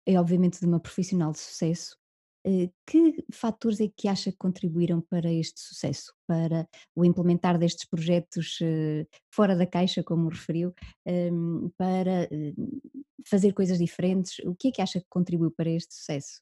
é 0.05 0.19
obviamente 0.19 0.59
de 0.59 0.65
uma 0.65 0.79
profissional 0.79 1.31
de 1.31 1.39
sucesso. 1.39 1.97
Eh, 2.45 2.69
que 2.85 3.23
fatores 3.31 3.79
é 3.79 3.87
que 3.87 4.07
acha 4.09 4.29
que 4.29 4.37
contribuíram 4.37 4.99
para 4.99 5.31
este 5.31 5.61
sucesso, 5.61 6.13
para 6.27 6.67
o 6.93 7.05
implementar 7.05 7.57
destes 7.57 7.87
projetos 7.87 8.59
eh, 8.61 9.07
fora 9.33 9.55
da 9.55 9.65
caixa, 9.65 10.03
como 10.03 10.27
referiu, 10.27 10.73
para 11.77 12.23
eh, 12.23 12.53
fazer 13.25 13.53
coisas 13.53 13.77
diferentes? 13.77 14.39
O 14.39 14.53
que 14.55 14.67
é 14.67 14.71
que 14.71 14.81
acha 14.81 14.99
que 14.99 15.07
contribuiu 15.09 15.51
para 15.51 15.69
este 15.69 15.93
sucesso? 15.93 16.41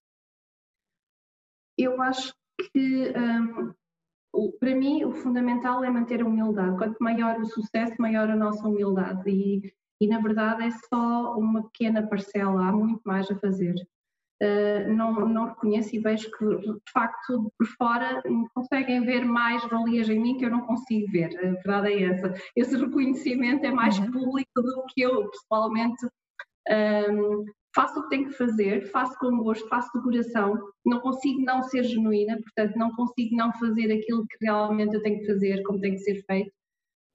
Eu 1.78 2.02
acho 2.02 2.34
que 2.70 3.14
um, 4.34 4.52
para 4.60 4.76
mim 4.76 5.04
o 5.04 5.12
fundamental 5.12 5.84
é 5.84 5.90
manter 5.90 6.22
a 6.22 6.26
humildade. 6.26 6.78
Quanto 6.78 6.98
maior 7.00 7.40
o 7.40 7.46
sucesso, 7.46 7.96
maior 8.00 8.30
a 8.30 8.36
nossa 8.36 8.68
humildade. 8.68 9.30
E 9.30 9.74
e 10.02 10.08
na 10.08 10.20
verdade 10.20 10.64
é 10.64 10.72
só 10.72 11.38
uma 11.38 11.62
pequena 11.70 12.08
parcela, 12.08 12.66
há 12.66 12.72
muito 12.72 13.02
mais 13.06 13.30
a 13.30 13.36
fazer. 13.36 13.76
Uh, 14.42 14.92
não, 14.92 15.14
não 15.30 15.50
reconheço 15.50 15.96
e 15.96 16.00
vejo 16.00 16.32
que 16.32 16.44
de 16.44 16.92
facto 16.92 17.54
por 17.56 17.68
fora 17.78 18.24
conseguem 18.56 19.06
ver 19.06 19.24
mais 19.24 19.64
valias 19.70 20.10
em 20.10 20.20
mim 20.20 20.36
que 20.40 20.46
eu 20.46 20.50
não 20.50 20.62
consigo 20.62 21.12
ver, 21.12 21.38
a 21.38 21.52
verdade 21.52 21.90
é 21.90 22.04
essa. 22.06 22.34
Esse 22.56 22.76
reconhecimento 22.76 23.64
é 23.64 23.72
mais 23.72 24.00
uhum. 24.00 24.12
público 24.12 24.50
do 24.56 24.86
que 24.88 25.02
eu 25.02 25.30
pessoalmente 25.30 26.04
um, 26.68 27.46
faço 27.74 28.00
o 28.00 28.04
que 28.04 28.10
tenho 28.10 28.28
que 28.30 28.38
fazer, 28.38 28.90
faço 28.92 29.18
com 29.20 29.38
gosto, 29.38 29.68
faço 29.68 29.90
de 29.96 30.04
coração, 30.04 30.60
não 30.86 31.00
consigo 31.00 31.42
não 31.42 31.64
ser 31.64 31.84
genuína, 31.84 32.38
portanto 32.42 32.76
não 32.78 32.94
consigo 32.96 33.36
não 33.36 33.52
fazer 33.54 33.92
aquilo 33.92 34.26
que 34.28 34.46
realmente 34.46 34.96
eu 34.96 35.02
tenho 35.02 35.20
que 35.20 35.28
fazer, 35.28 35.64
como 35.64 35.80
tem 35.80 35.94
que 35.94 36.00
ser 36.00 36.24
feito 36.26 36.52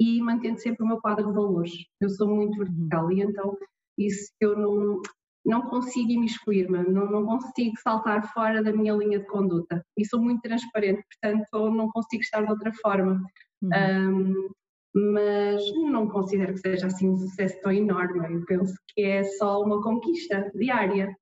e 0.00 0.20
mantendo 0.20 0.60
sempre 0.60 0.84
o 0.84 0.86
meu 0.86 1.00
quadro 1.00 1.26
de 1.26 1.32
valores. 1.32 1.72
Eu 2.00 2.08
sou 2.10 2.28
muito 2.28 2.58
vertical 2.58 3.10
e 3.10 3.22
então 3.22 3.56
isso 3.98 4.30
eu 4.40 4.56
não, 4.56 5.00
não 5.44 5.62
consigo 5.62 6.10
imiscuir-me, 6.10 6.82
não, 6.84 7.10
não 7.10 7.24
consigo 7.24 7.76
saltar 7.82 8.32
fora 8.32 8.62
da 8.62 8.72
minha 8.72 8.94
linha 8.94 9.18
de 9.18 9.26
conduta. 9.26 9.84
E 9.96 10.04
sou 10.04 10.20
muito 10.20 10.42
transparente, 10.42 11.02
portanto 11.02 11.70
não 11.70 11.90
consigo 11.90 12.22
estar 12.22 12.42
de 12.42 12.50
outra 12.50 12.72
forma. 12.74 13.22
Uhum. 13.62 13.70
Um, 13.70 14.50
mas 14.96 15.62
não 15.74 16.08
considero 16.08 16.54
que 16.54 16.60
seja 16.60 16.86
assim 16.86 17.10
um 17.10 17.18
sucesso 17.18 17.60
tão 17.60 17.70
enorme. 17.70 18.34
Eu 18.34 18.44
penso 18.46 18.74
que 18.88 19.02
é 19.02 19.22
só 19.22 19.60
uma 19.60 19.82
conquista 19.82 20.50
diária. 20.54 21.14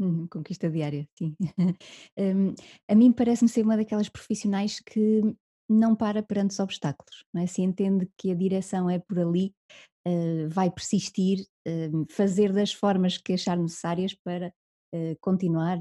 Uhum, 0.00 0.26
conquista 0.26 0.68
diária, 0.68 1.06
sim. 1.16 1.36
um, 2.18 2.54
a 2.90 2.94
mim 2.94 3.12
parece-me 3.12 3.48
ser 3.48 3.62
uma 3.62 3.76
daquelas 3.76 4.08
profissionais 4.08 4.80
que 4.80 5.22
não 5.68 5.94
para 5.94 6.22
perante 6.22 6.52
os 6.52 6.58
obstáculos, 6.58 7.24
não 7.32 7.42
é? 7.42 7.46
Se 7.46 7.62
entende 7.62 8.08
que 8.18 8.32
a 8.32 8.34
direção 8.34 8.90
é 8.90 8.98
por 8.98 9.20
ali, 9.20 9.54
uh, 10.08 10.48
vai 10.48 10.68
persistir, 10.68 11.46
uh, 11.68 12.06
fazer 12.10 12.52
das 12.52 12.72
formas 12.72 13.16
que 13.16 13.34
achar 13.34 13.56
necessárias 13.56 14.12
para 14.24 14.52
uh, 14.92 15.16
continuar. 15.20 15.78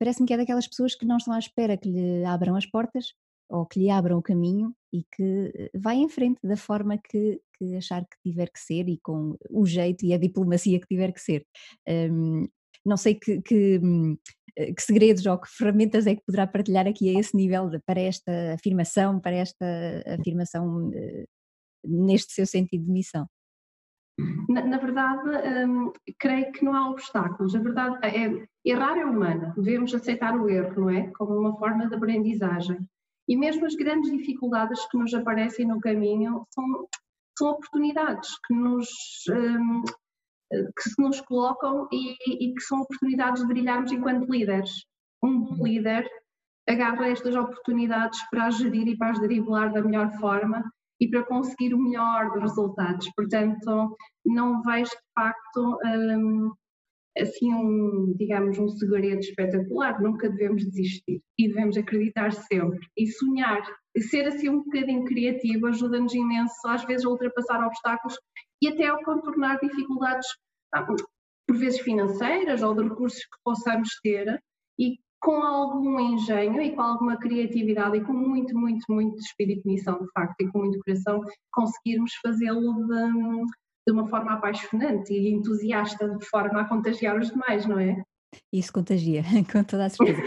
Parece-me 0.00 0.26
que 0.26 0.34
é 0.34 0.38
daquelas 0.38 0.66
pessoas 0.66 0.96
que 0.96 1.06
não 1.06 1.18
estão 1.18 1.34
à 1.34 1.38
espera 1.38 1.76
que 1.76 1.88
lhe 1.88 2.24
abram 2.24 2.56
as 2.56 2.66
portas 2.66 3.12
ou 3.48 3.64
que 3.64 3.78
lhe 3.78 3.90
abram 3.90 4.18
o 4.18 4.22
caminho 4.22 4.74
e 4.92 5.04
que 5.14 5.70
vai 5.74 5.96
em 5.96 6.08
frente 6.08 6.40
da 6.42 6.56
forma 6.56 6.98
que, 6.98 7.40
que 7.58 7.76
achar 7.76 8.02
que 8.02 8.16
tiver 8.24 8.50
que 8.50 8.60
ser 8.60 8.88
e 8.88 8.98
com 9.02 9.36
o 9.50 9.66
jeito 9.66 10.04
e 10.04 10.14
a 10.14 10.18
diplomacia 10.18 10.80
que 10.80 10.86
tiver 10.86 11.12
que 11.12 11.20
ser. 11.20 11.44
Um, 11.88 12.46
não 12.84 12.96
sei 12.96 13.14
que, 13.14 13.40
que, 13.42 13.78
hum, 13.82 14.16
que, 14.56 14.82
segredos 14.82 15.26
ou 15.26 15.38
que 15.38 15.48
ferramentas 15.50 16.06
é 16.06 16.14
que 16.14 16.24
poderá 16.24 16.46
partilhar 16.46 16.86
aqui 16.86 17.14
a 17.14 17.20
esse 17.20 17.36
nível 17.36 17.68
de, 17.68 17.78
para 17.80 18.00
esta 18.00 18.54
afirmação, 18.54 19.20
para 19.20 19.36
esta 19.36 19.66
afirmação 20.18 20.90
neste 21.84 22.32
seu 22.32 22.46
sentido 22.46 22.84
de 22.86 22.92
missão. 22.92 23.26
Na, 24.48 24.64
na 24.64 24.78
verdade, 24.78 25.28
hum, 25.66 25.92
creio 26.18 26.50
que 26.50 26.64
não 26.64 26.74
há 26.74 26.90
obstáculos. 26.90 27.54
A 27.54 27.60
verdade 27.60 27.98
é, 28.04 28.46
errar 28.64 28.96
é 28.96 29.04
humano, 29.04 29.52
devemos 29.54 29.94
aceitar 29.94 30.36
o 30.36 30.48
erro, 30.48 30.80
não 30.80 30.90
é? 30.90 31.08
Como 31.12 31.38
uma 31.38 31.56
forma 31.56 31.88
de 31.88 31.94
aprendizagem. 31.94 32.78
E 33.28 33.36
mesmo 33.36 33.66
as 33.66 33.74
grandes 33.74 34.10
dificuldades 34.10 34.84
que 34.88 34.96
nos 34.96 35.12
aparecem 35.12 35.66
no 35.66 35.80
caminho 35.80 36.46
são, 36.50 36.64
são 37.36 37.50
oportunidades 37.50 38.30
que 38.46 38.54
nos, 38.54 38.88
um, 39.30 39.82
que 40.50 40.88
se 40.88 41.02
nos 41.02 41.20
colocam 41.20 41.86
e, 41.92 42.46
e, 42.46 42.54
que 42.54 42.62
são 42.62 42.80
oportunidades 42.80 43.42
de 43.42 43.48
brilharmos 43.48 43.92
enquanto 43.92 44.30
líderes. 44.30 44.70
Um 45.22 45.40
bom 45.40 45.66
líder 45.66 46.08
agarra 46.68 47.08
estas 47.08 47.34
oportunidades 47.34 48.18
para 48.30 48.46
as 48.46 48.56
gerir 48.56 48.88
e 48.88 48.96
para 48.96 49.10
as 49.10 49.20
driblar 49.20 49.72
da 49.72 49.82
melhor 49.82 50.10
forma 50.18 50.62
e 51.00 51.08
para 51.08 51.24
conseguir 51.24 51.74
o 51.74 51.78
melhor 51.78 52.30
dos 52.32 52.42
resultados. 52.42 53.10
Portanto, 53.14 53.96
não 54.24 54.62
vejo 54.62 54.90
de 54.90 55.12
facto 55.14 55.78
um, 55.84 56.52
assim 57.20 57.52
um, 57.52 58.14
digamos, 58.16 58.58
um 58.58 58.68
segredo 58.68 59.20
espetacular. 59.20 60.00
Nunca 60.00 60.28
devemos 60.28 60.64
desistir 60.64 61.20
e 61.38 61.48
devemos 61.48 61.76
acreditar 61.76 62.32
sempre 62.32 62.80
e 62.96 63.06
sonhar. 63.06 63.62
E 63.94 64.00
ser 64.00 64.26
assim 64.26 64.48
um 64.48 64.62
bocadinho 64.62 65.04
criativo 65.04 65.66
ajuda-nos 65.66 66.14
imenso, 66.14 66.54
às 66.66 66.84
vezes, 66.84 67.04
a 67.04 67.08
ultrapassar 67.08 67.64
obstáculos 67.66 68.16
e 68.62 68.68
até 68.68 68.86
a 68.86 69.04
contornar 69.04 69.58
dificuldades, 69.60 70.26
ah, 70.72 70.84
por 70.84 71.56
vezes 71.56 71.80
financeiras 71.80 72.62
ou 72.62 72.74
de 72.74 72.82
recursos 72.88 73.20
que 73.20 73.38
possamos 73.42 73.88
ter 74.02 74.38
e 74.78 74.98
com 75.20 75.42
algum 75.42 75.98
engenho 75.98 76.60
e 76.62 76.74
com 76.74 76.82
alguma 76.82 77.16
criatividade 77.16 77.96
e 77.96 78.04
com 78.04 78.12
muito, 78.12 78.56
muito, 78.56 78.84
muito 78.88 79.18
espírito 79.18 79.62
de 79.62 79.74
missão, 79.74 79.98
de 79.98 80.10
facto, 80.12 80.40
e 80.40 80.50
com 80.52 80.58
muito 80.60 80.78
coração, 80.84 81.20
conseguirmos 81.52 82.12
fazê-lo 82.22 82.86
de, 82.86 83.42
de 83.88 83.92
uma 83.92 84.06
forma 84.06 84.34
apaixonante 84.34 85.14
e 85.14 85.30
entusiasta, 85.30 86.06
de 86.10 86.24
forma 86.26 86.60
a 86.60 86.68
contagiar 86.68 87.18
os 87.18 87.30
demais, 87.30 87.64
não 87.64 87.80
é? 87.80 88.02
Isso 88.52 88.70
contagia, 88.70 89.22
com 89.50 89.64
toda 89.64 89.86
a 89.86 89.88
certeza. 89.88 90.20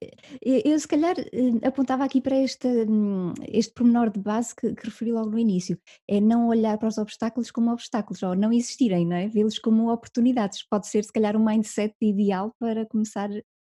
Eh, 0.00 0.10
eh, 0.42 0.62
eu, 0.64 0.78
se 0.78 0.88
calhar, 0.88 1.14
eh, 1.18 1.66
apontava 1.66 2.04
aqui 2.04 2.22
para 2.22 2.38
este, 2.38 2.66
hum, 2.88 3.34
este 3.48 3.74
pormenor 3.74 4.08
de 4.08 4.18
base 4.18 4.56
que, 4.56 4.74
que 4.74 4.86
referi 4.86 5.12
logo 5.12 5.28
no 5.28 5.38
início: 5.38 5.78
é 6.08 6.18
não 6.18 6.48
olhar 6.48 6.78
para 6.78 6.88
os 6.88 6.96
obstáculos 6.96 7.50
como 7.50 7.70
obstáculos, 7.70 8.22
ou 8.22 8.34
não 8.34 8.50
existirem, 8.50 9.06
não 9.06 9.16
é? 9.16 9.28
Vê-los 9.28 9.58
como 9.58 9.92
oportunidades. 9.92 10.66
Pode 10.66 10.86
ser, 10.86 11.04
se 11.04 11.12
calhar, 11.12 11.36
um 11.36 11.44
mindset 11.44 11.94
ideal 12.00 12.54
para 12.58 12.86
começar 12.86 13.28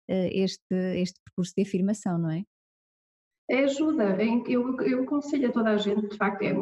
este, 0.09 0.75
este 0.97 1.21
percurso 1.23 1.53
de 1.55 1.63
afirmação, 1.63 2.19
não 2.19 2.31
é? 2.31 2.43
É 3.51 3.65
ajuda. 3.65 4.17
Eu, 4.49 4.81
eu 4.81 5.03
aconselho 5.03 5.49
a 5.49 5.53
toda 5.53 5.71
a 5.71 5.77
gente, 5.77 6.09
de 6.09 6.17
facto, 6.17 6.43
é, 6.43 6.55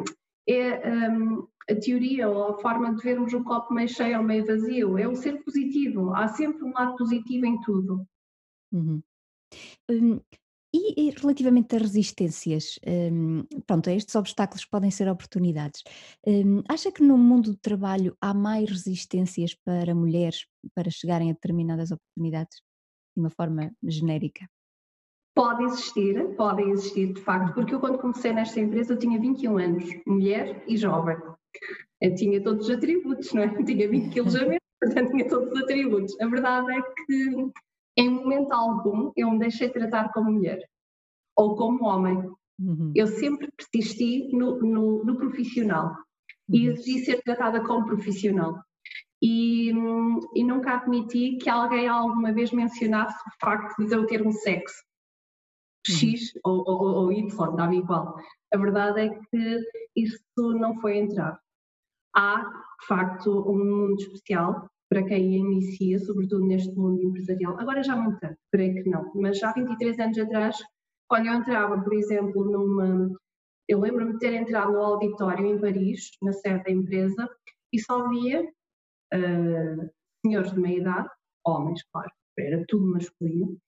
é 0.49 1.09
um, 1.09 1.47
a 1.69 1.75
teoria 1.75 2.29
ou 2.29 2.49
a 2.49 2.59
forma 2.59 2.93
de 2.95 3.03
vermos 3.03 3.33
o 3.33 3.43
copo 3.43 3.73
meio 3.73 3.87
cheio 3.87 4.17
ou 4.17 4.23
meio 4.23 4.45
vazio, 4.45 4.97
é 4.97 5.07
o 5.07 5.15
ser 5.15 5.43
positivo. 5.43 6.13
Há 6.13 6.27
sempre 6.27 6.63
um 6.63 6.73
lado 6.73 6.95
positivo 6.95 7.45
em 7.45 7.59
tudo. 7.61 8.05
Uhum. 8.71 9.01
Um, 9.89 10.19
e, 10.71 11.09
relativamente 11.09 11.75
a 11.75 11.79
resistências, 11.79 12.79
um, 13.11 13.43
pronto, 13.65 13.89
estes 13.89 14.13
obstáculos 14.13 14.65
podem 14.65 14.91
ser 14.91 15.09
oportunidades. 15.09 15.81
Um, 16.27 16.61
acha 16.69 16.91
que 16.91 17.01
no 17.01 17.17
mundo 17.17 17.51
do 17.51 17.57
trabalho 17.57 18.15
há 18.21 18.35
mais 18.35 18.69
resistências 18.69 19.55
para 19.65 19.95
mulheres 19.95 20.45
para 20.75 20.91
chegarem 20.91 21.31
a 21.31 21.33
determinadas 21.33 21.91
oportunidades? 21.91 22.59
de 23.15 23.21
uma 23.21 23.29
forma 23.29 23.71
genérica? 23.83 24.47
Pode 25.35 25.63
existir, 25.63 26.35
podem 26.35 26.71
existir 26.71 27.13
de 27.13 27.21
facto, 27.21 27.53
porque 27.53 27.73
eu 27.73 27.79
quando 27.79 27.99
comecei 27.99 28.33
nesta 28.33 28.59
empresa 28.59 28.93
eu 28.93 28.99
tinha 28.99 29.19
21 29.19 29.57
anos, 29.57 29.85
mulher 30.05 30.63
e 30.67 30.75
jovem. 30.75 31.17
Eu 32.01 32.15
tinha 32.15 32.41
todos 32.41 32.67
os 32.67 32.75
atributos, 32.75 33.33
não 33.33 33.43
é? 33.43 33.45
Eu 33.47 33.63
tinha 33.65 33.89
20 33.89 34.13
quilos 34.13 34.35
a 34.35 34.41
menos, 34.45 34.59
portanto 34.79 35.11
tinha 35.11 35.27
todos 35.27 35.51
os 35.51 35.63
atributos. 35.63 36.19
A 36.21 36.27
verdade 36.27 36.73
é 36.73 36.81
que 36.81 37.51
em 37.97 38.09
momento 38.09 38.51
algum 38.53 39.11
eu 39.15 39.29
me 39.31 39.39
deixei 39.39 39.69
tratar 39.69 40.11
como 40.13 40.31
mulher 40.31 40.59
ou 41.35 41.55
como 41.55 41.85
homem. 41.85 42.17
Uhum. 42.59 42.91
Eu 42.95 43.07
sempre 43.07 43.49
persisti 43.55 44.29
no, 44.35 44.59
no, 44.59 45.03
no 45.03 45.17
profissional 45.17 45.95
e 46.49 46.67
uhum. 46.67 46.73
exigi 46.73 47.05
ser 47.05 47.21
tratada 47.21 47.63
como 47.63 47.85
profissional 47.85 48.61
e, 49.21 49.69
e, 49.69 50.43
nunca 50.43 50.75
admiti 50.75 51.37
que 51.37 51.49
alguém 51.49 51.87
alguma 51.87 52.33
vez 52.33 52.51
mencionasse 52.51 53.15
o 53.27 53.31
facto 53.39 53.85
de 53.85 53.93
eu 53.93 54.05
ter 54.05 54.25
um 54.25 54.31
sexo 54.31 54.81
X 55.85 56.33
uhum. 56.35 56.41
ou, 56.45 56.63
ou, 56.67 56.95
ou, 57.03 57.11
Y, 57.11 57.55
dava 57.55 57.75
igual. 57.75 58.15
A 58.53 58.57
verdade 58.57 59.01
é 59.01 59.09
que 59.09 59.59
isso 59.95 60.23
não 60.37 60.79
foi 60.79 60.97
entrar. 60.97 61.39
Há, 62.15 62.41
de 62.81 62.87
facto, 62.87 63.31
um 63.49 63.57
mundo 63.57 64.01
especial 64.01 64.69
para 64.89 65.03
quem 65.03 65.35
inicia, 65.35 65.99
sobretudo 65.99 66.45
neste 66.45 66.73
mundo 66.75 67.01
empresarial. 67.03 67.59
Agora 67.59 67.83
já 67.83 67.95
não 67.95 68.17
tanto, 68.17 68.37
creio 68.51 68.83
que 68.83 68.89
não, 68.89 69.11
mas 69.15 69.41
há 69.43 69.53
23 69.53 69.99
anos 69.99 70.17
atrás, 70.17 70.57
quando 71.07 71.27
eu 71.27 71.33
entrava, 71.33 71.79
por 71.81 71.93
exemplo, 71.93 72.43
numa. 72.43 73.15
Eu 73.67 73.79
lembro-me 73.79 74.13
de 74.13 74.19
ter 74.19 74.33
entrado 74.33 74.73
no 74.73 74.79
auditório 74.79 75.45
em 75.45 75.59
Paris, 75.59 76.09
na 76.23 76.33
sede 76.33 76.63
da 76.63 76.71
empresa, 76.71 77.29
e 77.71 77.79
só 77.79 78.09
via 78.09 78.41
uh, 78.41 79.89
senhores 80.25 80.51
de 80.51 80.59
meia 80.59 80.79
idade, 80.79 81.09
homens, 81.45 81.83
claro, 81.91 82.09
era 82.37 82.63
tudo 82.67 82.91
masculino, 82.91 83.59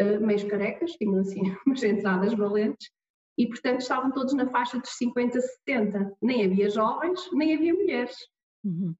uh, 0.00 0.26
meios 0.26 0.44
carecas, 0.44 0.92
tinham 0.92 1.20
assim 1.20 1.40
umas 1.66 1.82
entradas 1.82 2.34
valentes, 2.34 2.90
e 3.38 3.46
portanto 3.46 3.80
estavam 3.80 4.10
todos 4.12 4.34
na 4.34 4.48
faixa 4.50 4.78
dos 4.78 4.90
50, 4.90 5.40
70. 5.40 6.12
Nem 6.20 6.44
havia 6.44 6.68
jovens, 6.68 7.20
nem 7.32 7.54
havia 7.54 7.72
mulheres. 7.72 8.14
Uhum. 8.64 8.94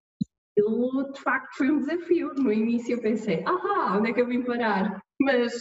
Aquilo 0.59 1.12
de 1.12 1.21
facto 1.21 1.57
foi 1.57 1.71
um 1.71 1.80
desafio. 1.80 2.33
No 2.35 2.52
início 2.52 2.95
eu 2.95 3.02
pensei, 3.02 3.45
ah, 3.47 3.97
onde 3.99 4.11
é 4.11 4.14
que 4.14 4.21
eu 4.21 4.26
vim 4.26 4.42
parar? 4.42 5.02
Mas 5.21 5.52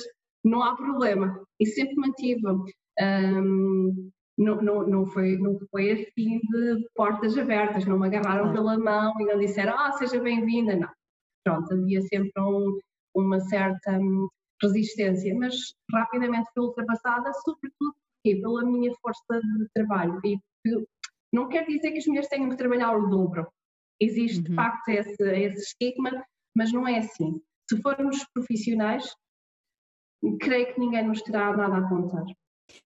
não 0.44 0.64
há 0.64 0.76
problema. 0.76 1.44
E 1.60 1.66
sempre 1.66 1.96
mantive 1.96 2.42
um, 2.48 4.12
não, 4.38 4.62
não, 4.62 4.88
não, 4.88 5.06
foi, 5.06 5.38
não 5.38 5.60
foi 5.70 5.92
assim 5.92 6.40
de 6.40 6.88
portas 6.96 7.38
abertas, 7.38 7.86
não 7.86 8.00
me 8.00 8.08
agarraram 8.08 8.54
pela 8.54 8.78
mão 8.78 9.14
e 9.20 9.26
não 9.26 9.38
disseram, 9.38 9.78
ah, 9.78 9.92
seja 9.94 10.20
bem-vinda, 10.22 10.76
não. 10.78 10.90
Pronto, 11.44 11.74
havia 11.74 12.02
sempre 12.04 12.32
um, 12.42 12.80
uma 13.14 13.40
certa 13.42 13.92
hum, 14.00 14.30
resistência, 14.62 15.34
mas 15.36 15.56
rapidamente 15.92 16.50
foi 16.54 16.64
ultrapassada, 16.64 17.32
sobretudo 17.46 17.96
pela 18.24 18.66
minha 18.66 18.94
força 19.02 19.40
de 19.42 19.70
trabalho. 19.74 20.20
E 20.26 20.38
não 21.34 21.48
quer 21.48 21.66
dizer 21.66 21.92
que 21.92 22.00
as 22.00 22.06
mulheres 22.06 22.30
tenham 22.30 22.50
que 22.50 22.58
trabalhar 22.58 22.96
o 22.96 23.08
dobro. 23.10 23.48
Existe, 24.00 24.40
uhum. 24.40 24.44
de 24.44 24.56
facto, 24.56 24.90
esse, 24.90 25.24
esse 25.24 25.64
estigma, 25.64 26.26
mas 26.56 26.72
não 26.72 26.88
é 26.88 27.00
assim. 27.00 27.42
Se 27.70 27.82
formos 27.82 28.26
profissionais, 28.34 29.14
creio 30.40 30.74
que 30.74 30.80
ninguém 30.80 31.08
nos 31.08 31.22
terá 31.22 31.56
nada 31.56 31.78
a 31.78 31.90
contar. 31.90 32.26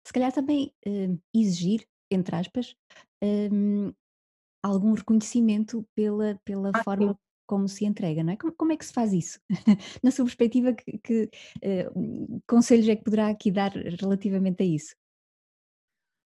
Se 0.06 0.14
calhar 0.14 0.32
também 0.32 0.74
uh, 0.88 1.20
exigir, 1.34 1.86
entre 2.12 2.36
aspas, 2.36 2.76
um, 3.52 3.94
algum 4.64 4.94
reconhecimento 4.94 5.86
pela, 5.96 6.40
pela 6.46 6.72
ah, 6.74 6.84
forma 6.84 7.14
sim. 7.14 7.20
Como 7.46 7.68
se 7.68 7.86
entrega, 7.86 8.24
não 8.24 8.34
é? 8.34 8.38
Como, 8.38 8.54
como, 8.54 8.72
é 8.72 8.78
que 8.78 8.86
se 8.86 8.94
faz 8.94 9.14
isso? 9.14 9.40
Na 10.04 10.12
sua 10.12 10.26
perspectiva, 10.26 10.74
que, 10.74 10.98
que 11.00 11.30
uh, 11.58 12.42
conselhos 12.48 12.88
é 12.88 12.96
que 12.96 13.04
poderá 13.04 13.28
aqui 13.30 13.52
dar 13.52 13.72
relativamente 13.72 14.64
a 14.64 14.66
isso? 14.66 14.96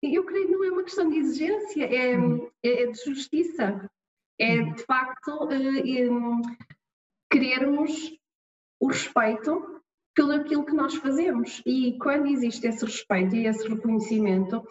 Eu 0.02 0.26
creio 0.26 0.48
que 0.48 0.52
não 0.52 0.64
é 0.64 0.72
uma 0.72 0.84
questão 0.84 1.10
de 1.10 1.18
exigência, 1.18 1.84
é, 1.86 2.18
hum. 2.18 2.50
é, 2.64 2.84
é 2.84 2.88
de 2.88 3.04
justiça. 3.04 3.90
É 4.40 4.62
hum. 4.62 4.74
de 4.74 4.84
facto 4.84 5.46
uh, 5.46 6.42
querermos 7.32 8.18
o 8.80 8.88
respeito 8.88 9.82
pelo 10.16 10.34
aquilo 10.34 10.66
que 10.66 10.74
nós 10.74 10.96
fazemos. 10.96 11.62
E 11.66 11.98
quando 12.00 12.28
existe 12.28 12.68
esse 12.68 12.84
respeito 12.84 13.36
e 13.36 13.46
esse 13.46 13.68
reconhecimento, 13.68 14.64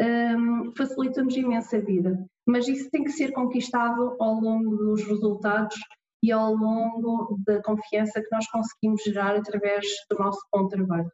um, 0.00 0.72
facilita-nos 0.76 1.36
imensa 1.36 1.80
vida. 1.80 2.24
Mas 2.46 2.66
isso 2.68 2.90
tem 2.90 3.04
que 3.04 3.12
ser 3.12 3.32
conquistado 3.32 4.16
ao 4.20 4.34
longo 4.40 4.76
dos 4.76 5.04
resultados 5.04 5.76
e 6.22 6.30
ao 6.30 6.54
longo 6.54 7.36
da 7.46 7.62
confiança 7.62 8.20
que 8.20 8.30
nós 8.30 8.48
conseguimos 8.48 9.02
gerar 9.02 9.36
através 9.36 9.86
do 10.10 10.18
nosso 10.18 10.40
bom 10.52 10.68
trabalho. 10.68 11.10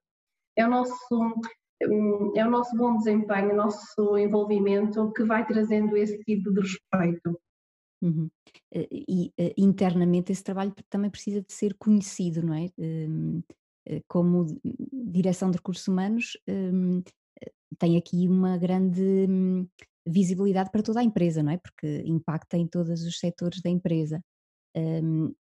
É 0.56 0.66
o 0.66 0.70
nosso, 0.70 1.40
é 2.34 2.46
o 2.46 2.50
nosso 2.50 2.76
bom 2.76 2.96
desempenho, 2.96 3.52
o 3.52 3.56
nosso 3.56 4.18
envolvimento 4.18 5.12
que 5.12 5.24
vai 5.24 5.46
trazendo 5.46 5.96
esse 5.96 6.18
tipo 6.24 6.52
de 6.52 6.60
respeito. 6.60 7.40
Uhum. 8.02 8.30
E, 8.72 9.32
e, 9.38 9.54
internamente 9.56 10.30
esse 10.30 10.44
trabalho 10.44 10.72
também 10.88 11.10
precisa 11.10 11.42
de 11.42 11.52
ser 11.52 11.74
conhecido, 11.74 12.42
não 12.42 12.54
é? 12.54 12.70
Hum, 12.78 13.42
eh, 13.86 14.02
como 14.06 14.46
direção 14.92 15.50
de 15.50 15.56
recursos 15.56 15.88
humanos, 15.88 16.38
hum, 16.48 17.02
tem 17.78 17.96
aqui 17.96 18.28
uma 18.28 18.56
grande 18.56 19.26
hum, 19.28 19.66
visibilidade 20.08 20.70
para 20.70 20.82
toda 20.82 21.00
a 21.00 21.04
empresa, 21.04 21.42
não 21.42 21.52
é? 21.52 21.58
Porque 21.58 22.02
impacta 22.06 22.56
em 22.56 22.66
todos 22.66 23.02
os 23.02 23.18
setores 23.18 23.60
da 23.62 23.70
empresa. 23.70 24.22
Hum, 24.76 25.34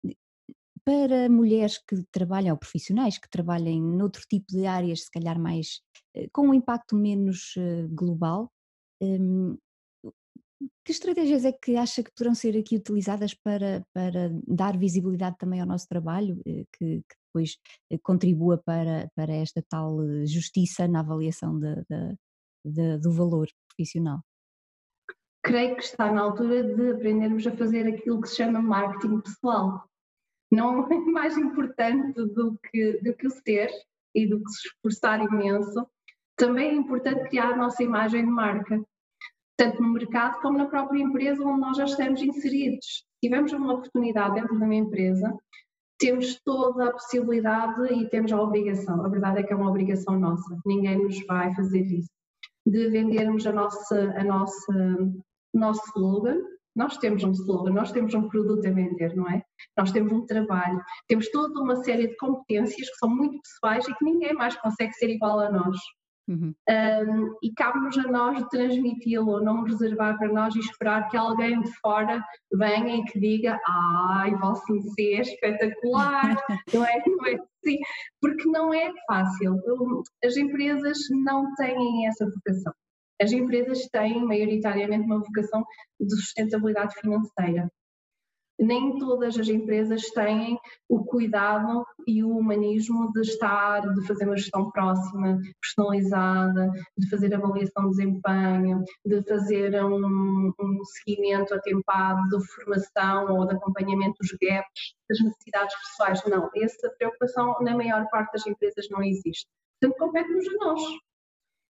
para 0.84 1.28
mulheres 1.30 1.78
que 1.78 1.96
trabalham, 2.12 2.52
ou 2.52 2.58
profissionais 2.58 3.18
que 3.18 3.28
trabalhem 3.28 3.80
noutro 3.80 4.22
tipo 4.28 4.46
de 4.48 4.66
áreas, 4.66 5.04
se 5.04 5.10
calhar 5.10 5.38
mais 5.38 5.80
eh, 6.14 6.28
com 6.32 6.48
um 6.48 6.54
impacto 6.54 6.94
menos 6.94 7.54
eh, 7.56 7.86
global, 7.90 8.50
hum, 9.02 9.56
que 10.84 10.92
estratégias 10.92 11.44
é 11.44 11.52
que 11.52 11.76
acha 11.76 12.02
que 12.02 12.10
poderão 12.12 12.34
ser 12.34 12.56
aqui 12.56 12.76
utilizadas 12.76 13.34
para, 13.34 13.84
para 13.92 14.30
dar 14.46 14.78
visibilidade 14.78 15.36
também 15.38 15.60
ao 15.60 15.66
nosso 15.66 15.86
trabalho, 15.88 16.40
que, 16.44 16.66
que 17.02 17.16
depois 17.26 17.56
contribua 18.02 18.58
para, 18.64 19.10
para 19.14 19.32
esta 19.34 19.62
tal 19.68 19.98
justiça 20.26 20.86
na 20.88 21.00
avaliação 21.00 21.58
de, 21.58 21.74
de, 21.90 22.16
de, 22.64 22.98
do 22.98 23.12
valor 23.12 23.48
profissional? 23.68 24.20
Creio 25.44 25.76
que 25.76 25.84
está 25.84 26.10
na 26.10 26.22
altura 26.22 26.62
de 26.62 26.90
aprendermos 26.90 27.46
a 27.46 27.52
fazer 27.52 27.86
aquilo 27.86 28.20
que 28.20 28.28
se 28.28 28.36
chama 28.36 28.60
marketing 28.60 29.20
pessoal 29.20 29.84
não 30.54 30.86
é 30.90 30.96
mais 31.10 31.36
importante 31.36 32.12
do 32.12 32.58
que, 32.70 33.00
do 33.02 33.14
que 33.14 33.26
o 33.26 33.30
ser 33.30 33.70
e 34.14 34.26
do 34.26 34.42
que 34.42 34.50
se 34.50 34.68
esforçar 34.68 35.20
imenso, 35.20 35.86
também 36.36 36.70
é 36.70 36.74
importante 36.74 37.28
criar 37.28 37.52
a 37.52 37.56
nossa 37.56 37.82
imagem 37.82 38.24
de 38.24 38.30
marca, 38.30 38.80
tanto 39.56 39.82
no 39.82 39.92
mercado 39.92 40.40
como 40.40 40.58
na 40.58 40.66
própria 40.66 41.00
empresa 41.00 41.44
onde 41.44 41.60
nós 41.60 41.76
já 41.76 41.84
estamos 41.84 42.22
inseridos. 42.22 42.86
Se 42.86 43.28
tivermos 43.28 43.52
uma 43.52 43.74
oportunidade 43.74 44.34
dentro 44.34 44.56
de 44.56 44.64
uma 44.64 44.74
empresa, 44.74 45.36
temos 45.98 46.40
toda 46.44 46.88
a 46.88 46.92
possibilidade 46.92 47.92
e 47.92 48.08
temos 48.08 48.32
a 48.32 48.40
obrigação, 48.40 49.04
a 49.04 49.08
verdade 49.08 49.40
é 49.40 49.42
que 49.42 49.52
é 49.52 49.56
uma 49.56 49.70
obrigação 49.70 50.18
nossa, 50.18 50.58
ninguém 50.66 51.02
nos 51.02 51.24
vai 51.26 51.54
fazer 51.54 51.82
isso, 51.82 52.10
de 52.66 52.88
vendermos 52.90 53.46
a 53.46 53.52
nossa, 53.52 54.12
a 54.16 54.24
nossa, 54.24 55.12
nosso 55.58 55.82
slogan, 55.94 56.38
nós 56.74 56.96
temos 56.98 57.22
um 57.22 57.30
slogan, 57.30 57.72
nós 57.72 57.92
temos 57.92 58.14
um 58.14 58.28
produto 58.28 58.66
a 58.66 58.70
vender, 58.70 59.14
não 59.14 59.28
é? 59.28 59.42
Nós 59.76 59.92
temos 59.92 60.12
um 60.12 60.26
trabalho, 60.26 60.82
temos 61.06 61.30
toda 61.30 61.60
uma 61.60 61.76
série 61.76 62.08
de 62.08 62.16
competências 62.16 62.90
que 62.90 62.96
são 62.96 63.08
muito 63.08 63.40
pessoais 63.42 63.86
e 63.88 63.94
que 63.94 64.04
ninguém 64.04 64.34
mais 64.34 64.56
consegue 64.56 64.92
ser 64.94 65.08
igual 65.10 65.38
a 65.40 65.50
nós. 65.50 65.76
Uhum. 66.26 66.54
Um, 66.70 67.36
e 67.42 67.52
cabe-nos 67.54 67.98
a 67.98 68.10
nós 68.10 68.42
transmiti-lo, 68.48 69.42
não 69.42 69.62
reservar 69.62 70.16
para 70.16 70.32
nós 70.32 70.56
e 70.56 70.60
esperar 70.60 71.08
que 71.10 71.18
alguém 71.18 71.60
de 71.60 71.70
fora 71.80 72.24
venha 72.50 72.96
e 72.96 73.04
que 73.04 73.20
diga 73.20 73.60
ai, 73.66 74.34
vosso 74.36 74.64
é 74.98 75.20
espetacular, 75.20 76.34
não 76.72 76.84
é? 76.84 77.02
Não 77.06 77.26
é 77.26 77.34
assim, 77.34 77.78
porque 78.20 78.48
não 78.48 78.72
é 78.72 78.90
fácil. 79.06 79.60
As 80.24 80.36
empresas 80.36 80.96
não 81.24 81.54
têm 81.56 82.06
essa 82.06 82.24
vocação. 82.24 82.72
As 83.24 83.32
empresas 83.32 83.88
têm 83.88 84.22
maioritariamente 84.22 85.06
uma 85.06 85.18
vocação 85.18 85.64
de 85.98 86.14
sustentabilidade 86.14 86.94
financeira. 87.00 87.72
Nem 88.60 88.98
todas 88.98 89.38
as 89.38 89.48
empresas 89.48 90.02
têm 90.10 90.58
o 90.90 91.02
cuidado 91.06 91.86
e 92.06 92.22
o 92.22 92.36
humanismo 92.36 93.10
de 93.12 93.22
estar, 93.22 93.80
de 93.80 94.06
fazer 94.06 94.26
uma 94.26 94.36
gestão 94.36 94.70
próxima, 94.70 95.40
personalizada, 95.58 96.70
de 96.98 97.08
fazer 97.08 97.34
avaliação 97.34 97.84
de 97.84 97.96
desempenho, 97.96 98.84
de 99.06 99.22
fazer 99.26 99.82
um, 99.82 100.52
um 100.60 100.84
seguimento 100.84 101.54
atempado 101.54 102.28
de 102.28 102.46
formação 102.46 103.38
ou 103.38 103.46
de 103.46 103.54
acompanhamento 103.56 104.18
dos 104.20 104.32
gaps, 104.32 104.94
das 105.08 105.18
necessidades 105.18 105.74
pessoais. 105.74 106.22
Não, 106.26 106.50
essa 106.56 106.90
preocupação 106.98 107.56
na 107.62 107.74
maior 107.74 108.06
parte 108.10 108.32
das 108.34 108.46
empresas 108.46 108.86
não 108.90 109.02
existe. 109.02 109.46
Portanto, 109.80 109.98
compete-nos 109.98 110.46
a 110.46 110.64
nós 110.66 110.80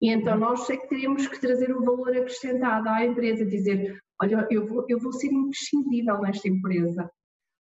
e 0.01 0.09
então 0.09 0.35
nós 0.35 0.67
é 0.69 0.77
que 0.77 0.89
teríamos 0.89 1.27
que 1.27 1.39
trazer 1.39 1.71
o 1.71 1.83
valor 1.83 2.09
acrescentado 2.09 2.89
à 2.89 3.05
empresa, 3.05 3.45
dizer, 3.45 4.01
olha, 4.19 4.47
eu 4.49 4.65
vou, 4.65 4.85
eu 4.89 4.99
vou 4.99 5.13
ser 5.13 5.31
imprescindível 5.31 6.19
nesta 6.19 6.47
empresa, 6.47 7.09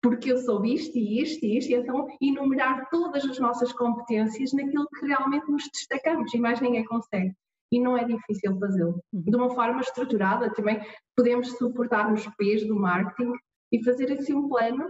porque 0.02 0.32
eu 0.32 0.38
sou 0.38 0.66
isto 0.66 0.98
e 0.98 1.22
isto 1.22 1.46
e 1.46 1.58
isto, 1.58 1.72
e 1.72 1.76
então 1.76 2.08
enumerar 2.20 2.90
todas 2.90 3.24
as 3.24 3.38
nossas 3.38 3.72
competências 3.72 4.52
naquilo 4.52 4.88
que 5.00 5.06
realmente 5.06 5.50
nos 5.50 5.64
destacamos 5.72 6.34
e 6.34 6.40
mais 6.40 6.60
ninguém 6.60 6.84
consegue. 6.86 7.32
E 7.72 7.80
não 7.80 7.98
é 7.98 8.04
difícil 8.04 8.60
fazê-lo. 8.60 9.00
Uhum. 9.14 9.22
De 9.22 9.36
uma 9.36 9.50
forma 9.52 9.82
estruturada 9.82 10.52
também 10.54 10.82
podemos 11.16 11.50
suportar 11.58 12.10
nos 12.10 12.28
pés 12.36 12.68
do 12.68 12.76
marketing 12.76 13.34
e 13.72 13.84
fazer 13.84 14.12
assim 14.12 14.34
um 14.34 14.50
plano 14.50 14.86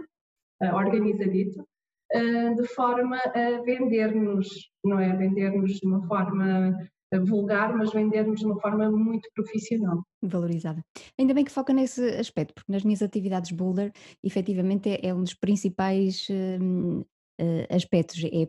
uh, 0.62 0.74
organizadito 0.74 1.60
uh, 1.60 2.54
de 2.56 2.66
forma 2.68 3.16
a 3.16 3.62
vender-nos, 3.62 4.48
não 4.82 4.98
é? 4.98 5.14
Vender-nos 5.14 5.72
de 5.72 5.86
uma 5.86 6.06
forma 6.06 6.76
vulgar, 7.20 7.76
mas 7.76 7.92
vendermos 7.92 8.40
de 8.40 8.46
uma 8.46 8.60
forma 8.60 8.90
muito 8.90 9.28
profissional. 9.34 10.02
Valorizada. 10.22 10.82
Ainda 11.18 11.34
bem 11.34 11.44
que 11.44 11.50
foca 11.50 11.72
nesse 11.72 12.02
aspecto, 12.16 12.54
porque 12.54 12.72
nas 12.72 12.84
minhas 12.84 13.02
atividades 13.02 13.52
Boulder, 13.52 13.92
efetivamente 14.22 14.88
é, 14.88 15.08
é 15.08 15.14
um 15.14 15.22
dos 15.22 15.34
principais 15.34 16.26
uh, 16.28 17.00
uh, 17.00 17.74
aspectos, 17.74 18.22
é 18.24 18.48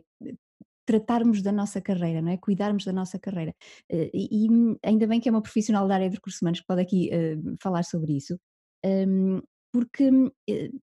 tratarmos 0.86 1.42
da 1.42 1.50
nossa 1.50 1.80
carreira, 1.80 2.22
não 2.22 2.30
é? 2.30 2.36
Cuidarmos 2.36 2.84
da 2.84 2.92
nossa 2.92 3.18
carreira. 3.18 3.52
Uh, 3.92 4.10
e, 4.14 4.46
e, 4.46 4.78
ainda 4.84 5.06
bem 5.06 5.20
que 5.20 5.28
é 5.28 5.32
uma 5.32 5.42
profissional 5.42 5.86
da 5.88 5.94
área 5.94 6.08
de 6.08 6.16
recursos 6.16 6.40
humanos 6.40 6.60
que 6.60 6.66
pode 6.66 6.82
aqui 6.82 7.10
falar 7.60 7.82
sobre 7.82 8.16
isso, 8.16 8.38
um, 8.84 9.40
porque 9.72 10.10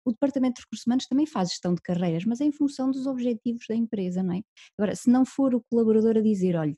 o 0.06 0.12
Departamento 0.12 0.56
de 0.56 0.62
Recursos 0.62 0.86
Humanos 0.86 1.06
também 1.06 1.26
faz 1.26 1.48
gestão 1.50 1.74
de 1.74 1.82
carreiras, 1.82 2.24
mas 2.24 2.40
é 2.40 2.44
em 2.44 2.52
função 2.52 2.90
dos 2.90 3.06
objetivos 3.06 3.64
da 3.68 3.74
empresa, 3.74 4.22
não 4.22 4.34
é? 4.34 4.42
Agora, 4.78 4.94
se 4.94 5.10
não 5.10 5.24
for 5.24 5.54
o 5.54 5.62
colaborador 5.68 6.16
a 6.16 6.20
dizer, 6.20 6.56
olha, 6.56 6.76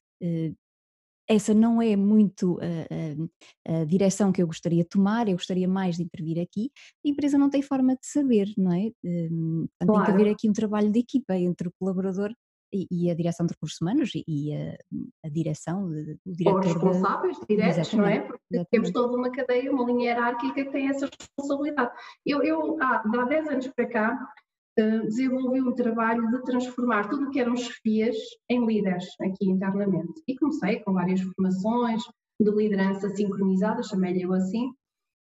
essa 1.29 1.53
não 1.53 1.81
é 1.81 1.95
muito 1.95 2.59
a, 2.61 3.75
a, 3.75 3.81
a, 3.81 3.85
direção 3.85 4.33
que 4.33 4.43
eu 4.43 4.47
gostaria 4.47 4.83
de 4.83 4.88
tomar, 4.88 5.29
eu 5.29 5.35
gostaria 5.37 5.69
mais 5.69 5.97
de 5.97 6.03
intervir 6.03 6.41
aqui, 6.41 6.71
a 7.05 7.09
empresa 7.09 7.37
não 7.37 7.51
tem 7.51 7.61
forma 7.61 7.95
de 7.95 8.07
saber, 8.07 8.49
não 8.57 8.73
é? 8.73 8.91
Um, 9.05 9.69
claro. 9.81 10.05
Tem 10.05 10.05
que 10.05 10.23
haver 10.23 10.33
aqui 10.33 10.49
um 10.49 10.53
trabalho 10.53 10.91
de 10.91 11.01
equipa 11.01 11.37
entre 11.37 11.69
o 11.69 11.73
colaborador 11.79 12.33
e, 12.73 12.87
e 12.91 13.11
a 13.11 13.14
direção 13.14 13.47
de 13.47 13.53
recursos 13.53 13.81
humanos 13.81 14.11
e, 14.14 14.55
a, 14.55 14.77
a 15.25 15.29
direção, 15.29 15.85
o 15.85 16.33
diretor. 16.33 16.61
Os 16.61 16.67
responsáveis 16.67 17.38
diretos, 17.49 17.93
não 17.93 18.07
é? 18.07 18.21
Porque 18.21 18.43
exatamente. 18.51 18.71
temos 18.71 18.91
toda 18.91 19.17
uma 19.17 19.31
cadeia, 19.31 19.71
uma 19.71 19.85
linha 19.85 20.11
hierárquica 20.11 20.64
que 20.64 20.71
tem 20.71 20.88
essa 20.88 21.09
responsabilidade. 21.19 21.93
Eu, 22.25 22.43
eu 22.43 22.79
há, 22.83 23.03
há 23.05 23.25
10 23.25 23.49
anos 23.49 23.69
para 23.69 23.87
cá, 23.87 24.33
desenvolvi 24.79 25.61
um 25.61 25.75
trabalho 25.75 26.31
de 26.31 26.43
transformar 26.45 27.09
tudo 27.09 27.27
o 27.27 27.31
que 27.31 27.41
eram 27.41 27.57
chefias 27.57 28.17
em 28.49 28.64
líderes 28.64 29.07
aqui 29.21 29.49
internamente. 29.49 30.23
E 30.27 30.37
comecei 30.37 30.81
com 30.81 30.93
várias 30.93 31.21
formações 31.21 32.03
de 32.41 32.51
liderança 32.51 33.09
sincronizada, 33.11 33.83
chamei-lhe 33.83 34.23
eu 34.23 34.33
assim. 34.33 34.71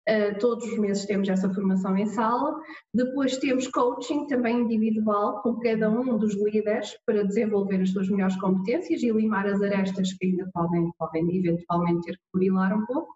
Uh, 0.08 0.38
todos 0.40 0.64
os 0.66 0.78
meses 0.78 1.06
temos 1.06 1.28
essa 1.30 1.52
formação 1.52 1.98
em 1.98 2.06
sala. 2.06 2.60
Depois 2.94 3.38
temos 3.38 3.68
coaching 3.68 4.28
também 4.28 4.62
individual 4.62 5.42
com 5.42 5.58
cada 5.60 5.90
um 5.90 6.18
dos 6.18 6.36
líderes 6.36 6.96
para 7.06 7.24
desenvolver 7.24 7.82
as 7.82 7.90
suas 7.90 8.10
melhores 8.10 8.40
competências 8.40 9.02
e 9.02 9.10
limar 9.10 9.48
as 9.48 9.62
arestas 9.62 10.14
que 10.14 10.28
ainda 10.28 10.48
podem, 10.54 10.92
podem 11.00 11.38
eventualmente 11.38 12.06
ter 12.06 12.14
que 12.14 12.24
burilar 12.34 12.78
um 12.78 12.86
pouco. 12.86 13.16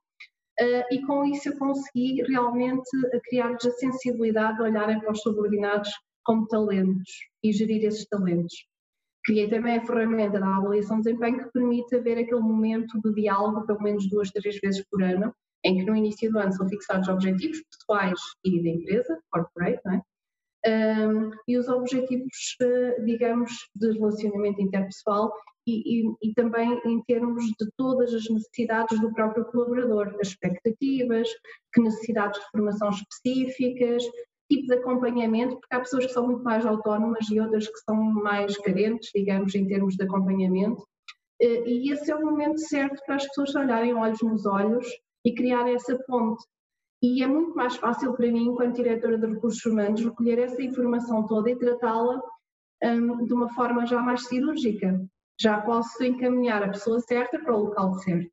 Uh, 0.59 0.83
e 0.91 1.05
com 1.05 1.23
isso 1.25 1.49
eu 1.49 1.57
consegui 1.57 2.23
realmente 2.23 2.89
criar-lhes 3.25 3.65
a 3.65 3.71
sensibilidade 3.71 4.57
de 4.57 4.63
olharem 4.63 4.99
para 4.99 5.11
os 5.11 5.21
subordinados 5.21 5.89
como 6.29 6.45
talentos 6.45 7.09
e 7.43 7.51
gerir 7.51 7.83
esses 7.85 8.05
talentos. 8.05 8.53
Criei 9.25 9.49
também 9.49 9.77
a 9.79 9.81
ferramenta 9.83 10.39
da 10.39 10.57
avaliação 10.57 10.97
de 10.97 11.05
desempenho 11.05 11.39
que 11.39 11.51
permite 11.51 11.95
haver 11.95 12.19
aquele 12.19 12.41
momento 12.41 13.01
de 13.01 13.15
diálogo, 13.15 13.65
pelo 13.65 13.81
menos 13.81 14.07
duas, 14.07 14.29
três 14.29 14.59
vezes 14.59 14.85
por 14.91 15.01
ano, 15.01 15.33
em 15.65 15.77
que 15.77 15.85
no 15.85 15.95
início 15.95 16.31
do 16.31 16.37
ano 16.37 16.53
são 16.53 16.69
fixados 16.69 17.07
objetivos 17.07 17.63
pessoais 17.71 18.19
e 18.45 18.61
da 18.61 18.69
empresa, 18.69 19.19
corporate, 19.31 19.81
não 19.83 19.93
é? 19.95 20.01
Um, 20.67 21.31
e 21.47 21.57
os 21.57 21.67
objetivos, 21.67 22.55
uh, 22.61 23.03
digamos, 23.05 23.51
de 23.75 23.91
relacionamento 23.93 24.61
interpessoal 24.61 25.33
e, 25.65 26.01
e, 26.01 26.13
e, 26.21 26.33
também 26.35 26.79
em 26.85 27.01
termos 27.03 27.43
de 27.45 27.71
todas 27.75 28.13
as 28.13 28.29
necessidades 28.29 28.99
do 28.99 29.11
próprio 29.13 29.45
colaborador, 29.45 30.15
as 30.19 30.27
expectativas, 30.27 31.27
que 31.73 31.81
necessidades 31.81 32.39
de 32.39 32.51
formação 32.51 32.89
específicas, 32.89 34.03
tipo 34.49 34.67
de 34.67 34.73
acompanhamento, 34.73 35.59
porque 35.59 35.75
há 35.75 35.79
pessoas 35.79 36.07
que 36.07 36.13
são 36.13 36.25
muito 36.25 36.43
mais 36.43 36.65
autónomas 36.65 37.29
e 37.29 37.39
outras 37.39 37.67
que 37.67 37.79
são 37.79 37.95
mais 37.95 38.57
carentes, 38.57 39.11
digamos, 39.13 39.53
em 39.53 39.67
termos 39.67 39.95
de 39.95 40.03
acompanhamento. 40.03 40.83
Eh, 41.41 41.63
e 41.67 41.91
esse 41.91 42.11
é 42.11 42.15
o 42.15 42.25
momento 42.25 42.59
certo 42.59 43.01
para 43.05 43.15
as 43.15 43.27
pessoas 43.27 43.55
olharem 43.55 43.93
olhos 43.93 44.21
nos 44.21 44.45
olhos 44.45 44.85
e 45.23 45.33
criar 45.33 45.69
essa 45.69 45.97
ponte. 46.07 46.43
E 47.01 47.23
é 47.23 47.27
muito 47.27 47.55
mais 47.55 47.75
fácil 47.77 48.13
para 48.13 48.29
mim, 48.29 48.47
enquanto 48.47 48.75
diretora 48.75 49.17
de 49.17 49.27
recursos 49.27 49.63
humanos, 49.65 50.03
recolher 50.03 50.39
essa 50.39 50.61
informação 50.61 51.25
toda 51.27 51.49
e 51.49 51.57
tratá-la 51.57 52.21
um, 52.83 53.25
de 53.25 53.33
uma 53.33 53.53
forma 53.53 53.85
já 53.85 54.01
mais 54.01 54.25
cirúrgica. 54.25 54.99
Já 55.39 55.61
posso 55.61 56.03
encaminhar 56.03 56.61
a 56.63 56.69
pessoa 56.69 56.99
certa 56.99 57.39
para 57.39 57.55
o 57.55 57.65
local 57.65 57.93
certo. 57.99 58.29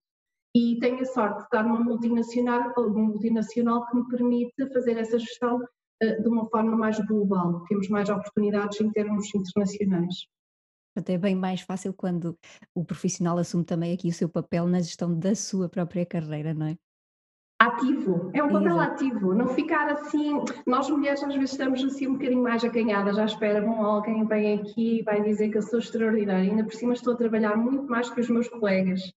E 0.54 0.78
tenho 0.80 1.00
a 1.00 1.04
sorte 1.04 1.36
de 1.36 1.44
estar 1.44 1.62
numa 1.62 1.78
multinacional, 1.78 2.72
multinacional 2.76 3.86
que 3.86 3.96
me 3.96 4.08
permite 4.08 4.72
fazer 4.72 4.96
essa 4.96 5.18
gestão 5.18 5.60
de 6.00 6.28
uma 6.28 6.48
forma 6.48 6.76
mais 6.76 6.98
global, 7.06 7.64
temos 7.68 7.88
mais 7.88 8.08
oportunidades 8.08 8.80
em 8.80 8.90
termos 8.90 9.34
internacionais. 9.34 10.26
Até 10.96 11.18
bem 11.18 11.34
mais 11.34 11.60
fácil 11.60 11.92
quando 11.92 12.38
o 12.74 12.84
profissional 12.84 13.36
assume 13.36 13.64
também 13.64 13.92
aqui 13.92 14.08
o 14.08 14.14
seu 14.14 14.28
papel 14.28 14.66
na 14.66 14.80
gestão 14.80 15.18
da 15.18 15.34
sua 15.34 15.68
própria 15.68 16.06
carreira, 16.06 16.54
não 16.54 16.68
é? 16.68 16.76
ativo, 17.58 18.30
é 18.34 18.42
um 18.42 18.50
papel 18.50 18.76
Exato. 18.76 18.92
ativo, 18.92 19.34
não 19.34 19.48
ficar 19.48 19.90
assim, 19.90 20.34
nós 20.66 20.90
mulheres 20.90 21.22
às 21.22 21.34
vezes 21.34 21.52
estamos 21.52 21.82
assim 21.82 22.06
um 22.06 22.12
bocadinho 22.14 22.42
mais 22.42 22.62
acanhadas 22.62 23.18
à 23.18 23.24
espera, 23.24 23.62
bom, 23.62 23.82
alguém 23.82 24.26
vem 24.26 24.60
aqui 24.60 24.98
e 24.98 25.02
vai 25.02 25.22
dizer 25.22 25.50
que 25.50 25.58
eu 25.58 25.62
sou 25.62 25.78
extraordinária, 25.78 26.50
ainda 26.50 26.64
por 26.64 26.74
cima 26.74 26.92
estou 26.92 27.14
a 27.14 27.16
trabalhar 27.16 27.56
muito 27.56 27.84
mais 27.84 28.10
que 28.10 28.20
os 28.20 28.28
meus 28.28 28.48
colegas. 28.48 29.12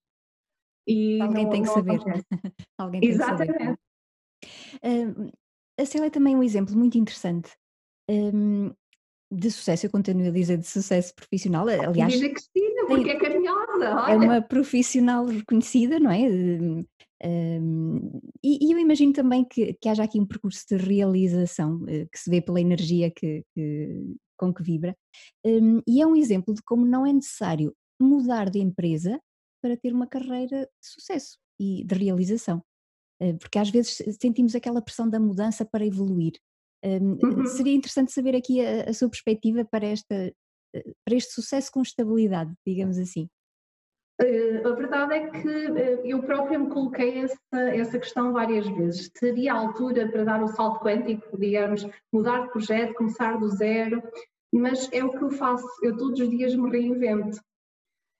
E 0.87 1.21
alguém 1.21 1.43
não, 1.43 1.51
tem 1.51 1.61
que 1.63 1.69
saber. 1.69 1.99
alguém 2.77 3.01
tem 3.01 3.09
Exatamente. 3.09 3.53
que 3.53 3.63
saber. 4.87 5.33
A 5.79 5.85
Célia 5.85 6.07
é 6.07 6.09
também 6.09 6.35
um 6.35 6.43
exemplo 6.43 6.75
muito 6.75 6.97
interessante 6.97 7.51
um, 8.09 8.71
de 9.31 9.51
sucesso, 9.51 9.85
eu 9.85 9.91
continuo 9.91 10.27
a 10.27 10.31
dizer 10.31 10.57
de 10.57 10.67
sucesso 10.67 11.13
profissional, 11.13 11.67
aliás... 11.67 12.13
Diz 12.13 12.23
a 12.23 12.29
Cristina, 12.29 12.85
porque 12.87 13.11
é 13.11 13.19
caminhada, 13.19 14.11
É 14.11 14.15
uma 14.15 14.41
profissional 14.41 15.25
reconhecida, 15.25 15.99
não 15.99 16.09
é? 16.09 16.27
Um, 17.21 18.21
e, 18.43 18.65
e, 18.65 18.71
eu 18.71 18.79
imagino 18.79 19.13
também 19.13 19.45
que, 19.45 19.73
que, 19.73 19.89
haja 19.89 20.03
aqui 20.03 20.19
um 20.19 20.25
percurso 20.25 20.65
de 20.69 20.77
realização 20.77 21.75
uh, 21.83 22.09
que 22.09 22.17
se 22.17 22.29
vê 22.29 22.41
pela 22.41 22.61
energia 22.61 23.11
que, 23.11 23.43
que 23.53 24.15
com 24.37 24.53
que 24.53 24.63
vibra, 24.63 24.95
um, 25.45 25.81
e 25.85 26.01
é 26.01 26.07
um 26.07 26.15
exemplo 26.15 26.53
de 26.53 26.63
como 26.63 26.85
não 26.85 27.05
é 27.05 27.11
necessário 27.11 27.75
mudar 28.01 28.49
de 28.49 28.59
empresa 28.59 29.19
para 29.61 29.75
ter 29.75 29.93
uma 29.93 30.07
carreira 30.07 30.61
de 30.61 30.87
sucesso 30.87 31.37
e 31.59 31.83
de 31.83 31.93
realização. 31.93 32.63
Uh, 33.21 33.37
porque 33.37 33.59
às 33.59 33.69
vezes 33.69 34.01
sentimos 34.19 34.55
aquela 34.55 34.81
pressão 34.81 35.09
da 35.09 35.19
mudança 35.19 35.65
para 35.65 35.85
evoluir. 35.85 36.33
Um, 36.83 37.17
uhum. 37.21 37.45
Seria 37.45 37.75
interessante 37.75 38.11
saber 38.13 38.35
aqui 38.35 38.65
a, 38.65 38.89
a 38.89 38.93
sua 38.93 39.09
perspectiva 39.09 39.65
para, 39.65 39.85
esta, 39.85 40.15
eh, 40.73 40.93
para 41.05 41.17
este 41.17 41.33
sucesso 41.33 41.69
com 41.71 41.81
estabilidade, 41.81 42.53
digamos 42.65 42.97
assim. 42.97 43.27
A 44.21 44.71
verdade 44.71 45.13
é 45.13 45.29
que 45.29 45.47
eu 46.03 46.21
própria 46.23 46.59
me 46.59 46.69
coloquei 46.69 47.19
essa, 47.19 47.37
essa 47.53 47.97
questão 47.97 48.33
várias 48.33 48.67
vezes. 48.67 49.09
Teria 49.09 49.53
altura 49.53 50.11
para 50.11 50.25
dar 50.25 50.43
o 50.43 50.47
salto 50.49 50.83
quântico, 50.83 51.37
digamos, 51.37 51.87
mudar 52.11 52.43
de 52.43 52.51
projeto, 52.51 52.95
começar 52.95 53.39
do 53.39 53.47
zero, 53.47 54.03
mas 54.53 54.91
é 54.91 55.03
o 55.05 55.11
que 55.11 55.23
eu 55.23 55.31
faço. 55.31 55.65
Eu 55.81 55.95
todos 55.95 56.19
os 56.19 56.29
dias 56.29 56.53
me 56.53 56.69
reinvento 56.69 57.39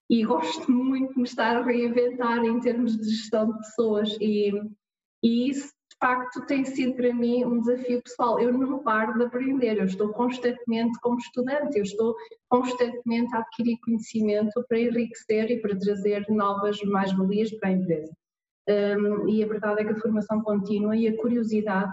e 0.10 0.24
gosto 0.24 0.72
muito 0.72 1.14
de 1.14 1.18
me 1.18 1.26
estar 1.26 1.58
a 1.58 1.64
reinventar 1.64 2.46
em 2.46 2.62
termos 2.62 2.98
de 2.98 3.10
gestão 3.10 3.52
de 3.52 3.58
pessoas 3.58 4.18
e, 4.22 4.54
e 5.24 5.50
isso 5.50 5.72
facto 6.00 6.46
tem 6.46 6.64
sido 6.64 6.96
para 6.96 7.14
mim 7.14 7.46
um 7.46 7.60
desafio 7.60 8.02
pessoal. 8.02 8.40
Eu 8.40 8.54
não 8.54 8.80
paro 8.80 9.18
de 9.18 9.26
aprender, 9.26 9.78
eu 9.78 9.86
estou 9.86 10.10
constantemente 10.10 10.98
como 11.02 11.18
estudante, 11.18 11.78
eu 11.78 11.84
estou 11.84 12.16
constantemente 12.48 13.36
a 13.36 13.40
adquirir 13.40 13.78
conhecimento 13.84 14.64
para 14.68 14.80
enriquecer 14.80 15.52
e 15.52 15.62
para 15.62 15.78
trazer 15.78 16.26
novas 16.30 16.82
mais-valias 16.84 17.52
para 17.60 17.70
a 17.70 17.74
empresa. 17.74 18.12
Um, 18.68 19.28
e 19.28 19.44
a 19.44 19.48
verdade 19.48 19.82
é 19.82 19.84
que 19.84 19.94
a 19.94 20.00
formação 20.00 20.42
contínua 20.42 20.96
e 20.96 21.08
a 21.08 21.18
curiosidade 21.18 21.92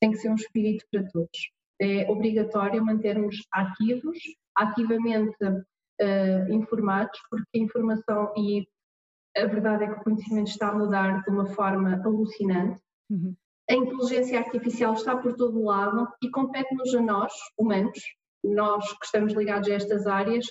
tem 0.00 0.12
que 0.12 0.18
ser 0.18 0.30
um 0.30 0.34
espírito 0.34 0.84
para 0.90 1.02
todos. 1.10 1.50
É 1.80 2.10
obrigatório 2.10 2.84
mantermos 2.84 3.36
ativos, 3.52 4.18
ativamente 4.54 5.36
uh, 5.42 6.52
informados, 6.52 7.18
porque 7.30 7.46
a 7.56 7.58
informação 7.58 8.32
e 8.36 8.66
a 9.36 9.46
verdade 9.46 9.84
é 9.84 9.86
que 9.86 10.00
o 10.00 10.04
conhecimento 10.04 10.48
está 10.48 10.70
a 10.70 10.74
mudar 10.74 11.22
de 11.22 11.30
uma 11.30 11.46
forma 11.46 12.00
alucinante 12.04 12.80
Uhum. 13.10 13.34
A 13.68 13.74
inteligência 13.74 14.38
artificial 14.38 14.94
está 14.94 15.16
por 15.16 15.34
todo 15.34 15.58
o 15.58 15.64
lado 15.66 16.08
e 16.22 16.30
compete-nos 16.30 16.94
a 16.94 17.00
nós, 17.00 17.32
humanos, 17.58 17.98
nós 18.42 18.86
que 18.98 19.04
estamos 19.04 19.32
ligados 19.32 19.68
a 19.68 19.74
estas 19.74 20.06
áreas, 20.06 20.46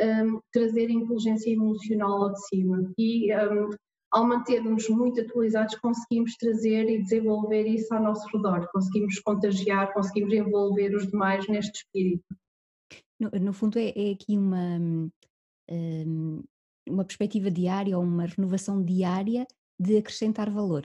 um, 0.00 0.40
trazer 0.52 0.86
a 0.86 0.92
inteligência 0.92 1.50
emocional 1.50 2.24
ao 2.24 2.32
de 2.32 2.46
cima. 2.48 2.92
E 2.96 3.34
um, 3.34 3.70
ao 4.12 4.26
mantermos 4.26 4.88
muito 4.88 5.20
atualizados, 5.20 5.74
conseguimos 5.76 6.36
trazer 6.36 6.88
e 6.88 7.02
desenvolver 7.02 7.66
isso 7.66 7.92
ao 7.92 8.02
nosso 8.02 8.26
redor, 8.34 8.68
conseguimos 8.72 9.18
contagiar, 9.20 9.92
conseguimos 9.92 10.32
envolver 10.32 10.94
os 10.94 11.08
demais 11.08 11.46
neste 11.48 11.78
espírito. 11.78 12.24
No, 13.18 13.30
no 13.40 13.52
fundo, 13.52 13.78
é, 13.78 13.88
é, 13.88 14.12
aqui 14.12 14.38
uma, 14.38 14.78
hum, 15.70 16.42
uma 16.88 17.04
perspectiva 17.04 17.50
diária 17.50 17.96
ou 17.96 18.04
uma 18.04 18.26
renovação 18.26 18.82
diária 18.82 19.46
de 19.78 19.96
acrescentar 19.96 20.50
valor. 20.50 20.82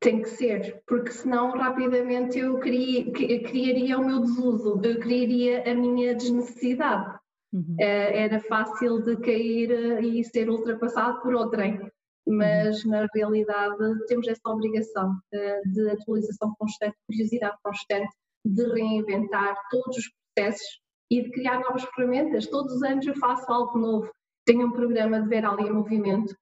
Tem 0.00 0.20
que 0.20 0.30
ser, 0.30 0.82
porque 0.86 1.12
senão 1.12 1.52
rapidamente 1.52 2.38
eu 2.38 2.58
criaria 2.58 3.98
o 3.98 4.04
meu 4.04 4.20
desuso, 4.20 4.80
eu 4.82 4.98
criaria 4.98 5.70
a 5.70 5.74
minha 5.74 6.14
desnecessidade. 6.14 7.18
Uhum. 7.52 7.76
Eh, 7.78 8.24
era 8.24 8.40
fácil 8.40 9.02
de 9.02 9.16
cair 9.18 9.70
eh, 9.70 10.00
e 10.00 10.24
ser 10.24 10.48
ultrapassado 10.48 11.20
por 11.20 11.34
outrem, 11.34 11.78
mas 12.26 12.82
uhum. 12.84 12.92
na 12.92 13.06
realidade 13.14 14.06
temos 14.06 14.26
essa 14.26 14.40
obrigação 14.46 15.14
eh, 15.32 15.60
de 15.66 15.90
atualização 15.90 16.52
constante, 16.58 16.96
curiosidade 17.06 17.56
constante, 17.62 18.10
de 18.44 18.64
reinventar 18.72 19.54
todos 19.70 19.98
os 19.98 20.10
processos 20.34 20.80
e 21.10 21.22
de 21.22 21.30
criar 21.30 21.60
novas 21.60 21.84
ferramentas. 21.94 22.46
Todos 22.46 22.74
os 22.74 22.82
anos 22.82 23.06
eu 23.06 23.14
faço 23.16 23.52
algo 23.52 23.78
novo. 23.78 24.10
Tenho 24.44 24.66
um 24.66 24.72
programa 24.72 25.20
de 25.20 25.28
ver 25.28 25.44
ali 25.44 25.68
em 25.68 25.72
movimento 25.72 26.34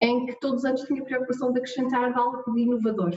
em 0.00 0.26
que 0.26 0.38
todos 0.38 0.64
antes 0.64 0.84
tinha 0.84 1.04
preocupação 1.04 1.52
de 1.52 1.58
acrescentar 1.58 2.16
algo 2.16 2.52
de 2.52 2.60
inovador. 2.60 3.14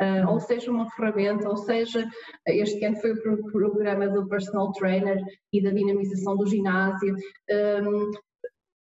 Uh, 0.00 0.28
ou 0.28 0.40
seja, 0.40 0.70
uma 0.72 0.90
ferramenta, 0.90 1.48
ou 1.48 1.56
seja, 1.56 2.08
este 2.48 2.84
ano 2.84 2.96
foi 2.96 3.12
o 3.12 3.52
programa 3.52 4.08
do 4.08 4.26
personal 4.28 4.72
trainer 4.72 5.22
e 5.52 5.62
da 5.62 5.70
dinamização 5.70 6.36
do 6.36 6.46
ginásio. 6.46 7.14
Um, 7.50 8.10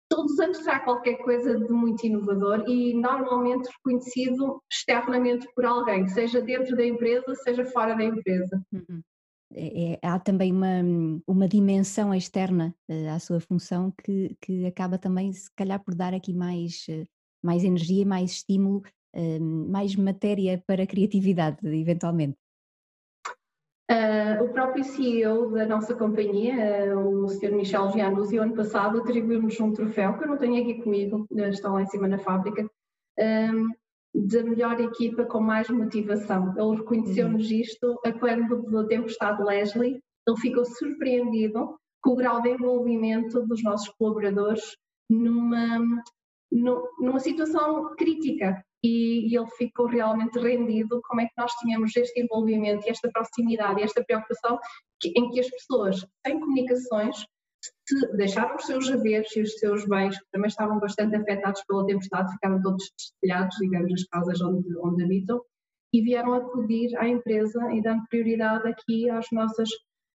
todos 0.08 0.34
os 0.34 0.40
anos 0.40 0.58
será 0.58 0.80
qualquer 0.82 1.16
coisa 1.24 1.58
de 1.58 1.72
muito 1.72 2.06
inovador 2.06 2.64
e 2.68 2.94
normalmente 2.94 3.68
reconhecido 3.78 4.62
externamente 4.72 5.48
por 5.56 5.66
alguém, 5.66 6.08
seja 6.08 6.40
dentro 6.42 6.76
da 6.76 6.86
empresa, 6.86 7.34
seja 7.36 7.66
fora 7.66 7.96
da 7.96 8.04
empresa. 8.04 8.62
Uhum. 8.72 9.02
É, 9.54 9.94
é, 9.94 10.00
há 10.02 10.18
também 10.20 10.52
uma, 10.52 10.82
uma 11.28 11.48
dimensão 11.48 12.14
externa 12.14 12.74
uh, 12.90 13.10
à 13.10 13.20
sua 13.20 13.40
função 13.40 13.94
que, 14.04 14.36
que 14.40 14.66
acaba 14.66 14.98
também, 14.98 15.34
se 15.34 15.50
calhar, 15.56 15.84
por 15.84 15.94
dar 15.94 16.14
aqui 16.14 16.34
mais, 16.34 16.86
uh, 16.90 17.06
mais 17.44 17.64
energia, 17.64 18.06
mais 18.06 18.32
estímulo, 18.32 18.82
uh, 19.16 19.42
mais 19.70 19.96
matéria 19.96 20.64
para 20.66 20.84
a 20.84 20.88
criatividade, 20.88 21.58
eventualmente. 21.64 22.38
o 24.42 24.48
próprio 24.50 24.84
CEO 24.86 25.52
da 25.52 25.66
nossa 25.66 25.94
companhia, 25.96 26.98
o 26.98 27.28
Sr. 27.28 27.52
Michel 27.52 27.92
Gianuzzi, 27.92 28.38
ano 28.38 28.56
passado 28.56 29.00
atribuiu-nos 29.00 29.60
um 29.60 29.74
troféu, 29.74 30.18
que 30.18 30.24
eu 30.24 30.30
não 30.30 30.38
tenho 30.38 30.62
aqui 30.62 30.82
comigo, 30.82 31.28
está 31.30 31.70
lá 31.70 31.82
em 31.82 31.88
cima 31.88 32.08
na 32.08 32.18
fábrica, 32.18 32.70
da 34.14 34.44
melhor 34.44 34.80
equipa 34.80 35.26
com 35.26 35.40
mais 35.40 35.70
motivação. 35.70 36.54
Ele 36.58 36.78
reconheceu-nos 36.78 37.50
uhum. 37.50 37.58
isto 37.58 38.00
a 38.06 38.12
quando 38.12 38.64
da 38.70 38.88
tempestade 38.88 39.42
Leslie, 39.44 40.02
ele 40.28 40.38
ficou 40.38 40.66
surpreendido 40.66 41.78
com 42.02 42.12
o 42.12 42.16
grau 42.16 42.42
de 42.42 42.50
envolvimento 42.50 43.46
dos 43.46 43.64
nossos 43.64 43.90
colaboradores 43.90 44.76
numa, 45.10 45.80
numa 46.52 47.20
situação 47.20 47.96
crítica 47.96 48.64
e, 48.84 49.36
ele 49.36 49.48
ficou 49.58 49.86
realmente 49.86 50.40
rendido 50.40 51.02
como 51.08 51.22
é 51.22 51.26
que 51.26 51.34
nós 51.38 51.52
tínhamos 51.54 51.96
este 51.96 52.22
envolvimento 52.22 52.86
e 52.86 52.90
esta 52.90 53.10
proximidade 53.12 53.80
e 53.80 53.84
esta 53.84 54.04
preocupação 54.04 54.60
em 55.06 55.30
que 55.30 55.40
as 55.40 55.50
pessoas 55.50 56.06
têm 56.24 56.40
comunicações 56.40 57.26
se 57.88 58.18
deixaram 58.18 58.56
os 58.56 58.66
seus 58.66 58.90
haveres 58.90 59.36
e 59.36 59.42
os 59.42 59.54
seus 59.60 59.86
bens, 59.88 60.18
que 60.18 60.26
também 60.32 60.48
estavam 60.48 60.80
bastante 60.80 61.16
afetados 61.16 61.64
pela 61.68 61.86
tempestade, 61.86 62.32
ficaram 62.34 62.62
todos 62.62 62.92
destelhados, 62.98 63.56
digamos, 63.58 63.92
nas 63.92 64.04
casas 64.06 64.42
onde, 64.42 64.78
onde 64.80 65.04
habitam, 65.04 65.42
e 65.94 66.02
vieram 66.02 66.34
acudir 66.34 66.96
à 66.98 67.08
empresa 67.08 67.60
e 67.74 67.82
dando 67.82 68.04
prioridade 68.10 68.68
aqui 68.68 69.10
às 69.10 69.26
nossas, 69.32 69.70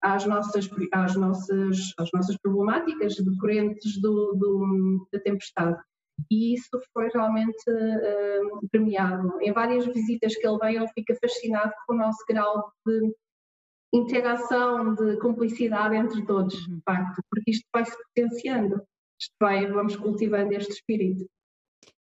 às 0.03 0.27
nossas, 0.27 0.69
às 0.93 1.17
nossas, 1.17 1.95
às 1.99 2.11
nossas 2.13 2.37
problemáticas 2.43 3.17
decorrentes 3.17 4.01
do, 4.01 4.35
do, 4.35 5.09
da 5.13 5.21
tempestade. 5.21 5.81
E 6.31 6.55
isso 6.55 6.79
foi 6.93 7.09
realmente 7.09 7.65
uh, 7.69 8.69
premiado. 8.71 9.41
Em 9.41 9.53
várias 9.53 9.87
visitas 9.87 10.37
que 10.37 10.47
ele 10.47 10.59
vem, 10.59 10.77
ele 10.77 10.89
fica 10.89 11.17
fascinado 11.17 11.73
com 11.87 11.95
o 11.95 11.99
nosso 11.99 12.23
grau 12.29 12.71
de 12.87 13.15
interação, 13.93 14.95
de 14.95 15.19
cumplicidade 15.19 15.95
entre 15.95 16.25
todos, 16.25 16.55
de 16.55 16.73
uhum. 16.73 16.81
facto, 16.85 17.23
porque 17.31 17.51
isto 17.51 17.67
vai 17.73 17.85
se 17.85 17.97
potenciando, 18.05 18.83
isto 19.21 19.35
vai, 19.41 19.67
vamos 19.71 19.97
cultivando 19.97 20.53
este 20.55 20.73
espírito. 20.73 21.29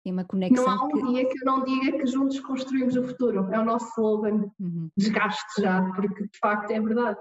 Tem 0.03 0.13
uma 0.13 0.23
conexão. 0.23 0.63
Não 0.65 0.71
há 0.71 0.85
um 0.85 0.89
que... 0.89 1.07
dia 1.07 1.27
que 1.27 1.39
eu 1.41 1.45
não 1.45 1.63
diga 1.63 1.97
que 1.97 2.05
juntos 2.05 2.39
construímos 2.39 2.95
o 2.95 3.03
futuro, 3.03 3.51
é 3.51 3.59
o 3.59 3.65
nosso 3.65 3.87
slogan, 3.89 4.51
uhum. 4.59 4.89
desgaste 4.95 5.61
já, 5.61 5.83
porque 5.93 6.23
de 6.23 6.37
facto 6.39 6.71
é 6.71 6.79
verdade. 6.79 7.19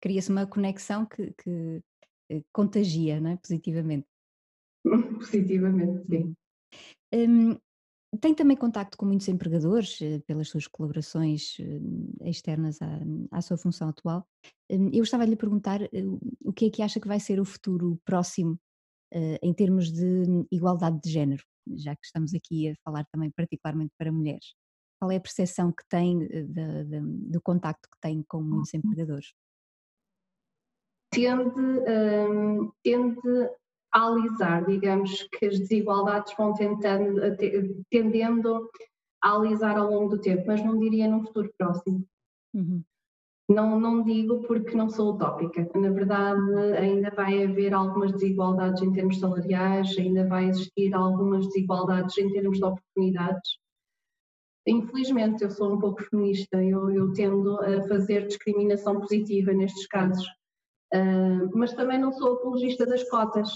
Cria-se 0.00 0.30
uma 0.30 0.46
conexão 0.46 1.04
que, 1.06 1.32
que, 1.42 1.82
eh, 2.30 2.42
contagia, 2.52 3.20
não 3.20 3.32
é? 3.32 3.36
Positivamente. 3.36 4.06
Positivamente, 5.18 6.06
sim. 6.06 6.34
Hum, 7.12 7.58
tem 8.18 8.34
também 8.34 8.56
contacto 8.56 8.98
com 8.98 9.06
muitos 9.06 9.28
empregadores, 9.28 10.00
eh, 10.02 10.18
pelas 10.26 10.48
suas 10.48 10.66
colaborações 10.66 11.56
eh, 11.60 12.28
externas 12.28 12.80
à, 12.82 12.88
à 13.30 13.40
sua 13.40 13.56
função 13.56 13.88
atual. 13.88 14.26
Hum, 14.70 14.90
eu 14.92 15.04
estava 15.04 15.22
a 15.22 15.26
lhe 15.26 15.36
perguntar 15.36 15.82
eh, 15.82 15.88
o 16.44 16.52
que 16.52 16.66
é 16.66 16.70
que 16.70 16.82
acha 16.82 16.98
que 16.98 17.06
vai 17.06 17.20
ser 17.20 17.40
o 17.40 17.44
futuro 17.44 18.00
próximo 18.04 18.58
em 19.42 19.52
termos 19.52 19.90
de 19.90 20.46
igualdade 20.52 21.00
de 21.02 21.10
género. 21.10 21.42
já 21.66 21.96
que 21.96 22.06
estamos 22.06 22.32
aqui 22.32 22.68
a 22.68 22.76
falar 22.84 23.04
também 23.10 23.28
particularmente 23.32 23.92
para 23.98 24.12
mulheres? 24.12 24.54
Qual 25.00 25.10
é 25.10 25.16
a 25.16 25.20
percepção 25.20 25.72
que 25.72 25.82
tem 25.88 26.16
de, 26.20 26.84
de, 26.84 27.00
do 27.00 27.42
contacto 27.42 27.88
que 27.90 27.98
tem 28.00 28.22
com 28.28 28.40
muitos 28.40 28.72
uhum. 28.72 28.78
empregadores? 28.78 29.34
Tende, 31.12 31.60
um, 31.60 32.70
tende 32.84 33.50
alisar, 33.92 34.64
digamos 34.66 35.22
que 35.32 35.46
as 35.46 35.58
desigualdades 35.58 36.34
vão 36.36 36.54
tentando, 36.54 37.20
tendendo 37.90 38.68
a 39.22 39.34
alisar 39.34 39.76
ao 39.76 39.90
longo 39.90 40.16
do 40.16 40.20
tempo, 40.20 40.44
mas 40.46 40.64
não 40.64 40.78
diria 40.78 41.08
num 41.08 41.24
futuro 41.24 41.52
próximo. 41.58 42.04
Uhum. 42.54 42.82
Não, 43.48 43.80
não 43.80 44.04
digo 44.04 44.42
porque 44.42 44.76
não 44.76 44.88
sou 44.88 45.14
utópica. 45.14 45.68
Na 45.74 45.90
verdade, 45.90 46.40
ainda 46.78 47.10
vai 47.10 47.42
haver 47.42 47.74
algumas 47.74 48.12
desigualdades 48.12 48.80
em 48.80 48.92
termos 48.92 49.18
salariais, 49.18 49.98
ainda 49.98 50.24
vai 50.28 50.48
existir 50.48 50.94
algumas 50.94 51.46
desigualdades 51.48 52.16
em 52.16 52.30
termos 52.30 52.58
de 52.58 52.64
oportunidades. 52.64 53.58
Infelizmente, 54.66 55.42
eu 55.42 55.50
sou 55.50 55.74
um 55.74 55.80
pouco 55.80 56.00
feminista, 56.04 56.62
eu, 56.62 56.90
eu 56.90 57.12
tendo 57.12 57.60
a 57.60 57.82
fazer 57.88 58.28
discriminação 58.28 59.00
positiva 59.00 59.52
nestes 59.52 59.86
casos. 59.88 60.24
Uh, 60.94 61.50
mas 61.52 61.72
também 61.72 61.98
não 61.98 62.12
sou 62.12 62.34
apologista 62.34 62.86
das 62.86 63.08
cotas. 63.08 63.50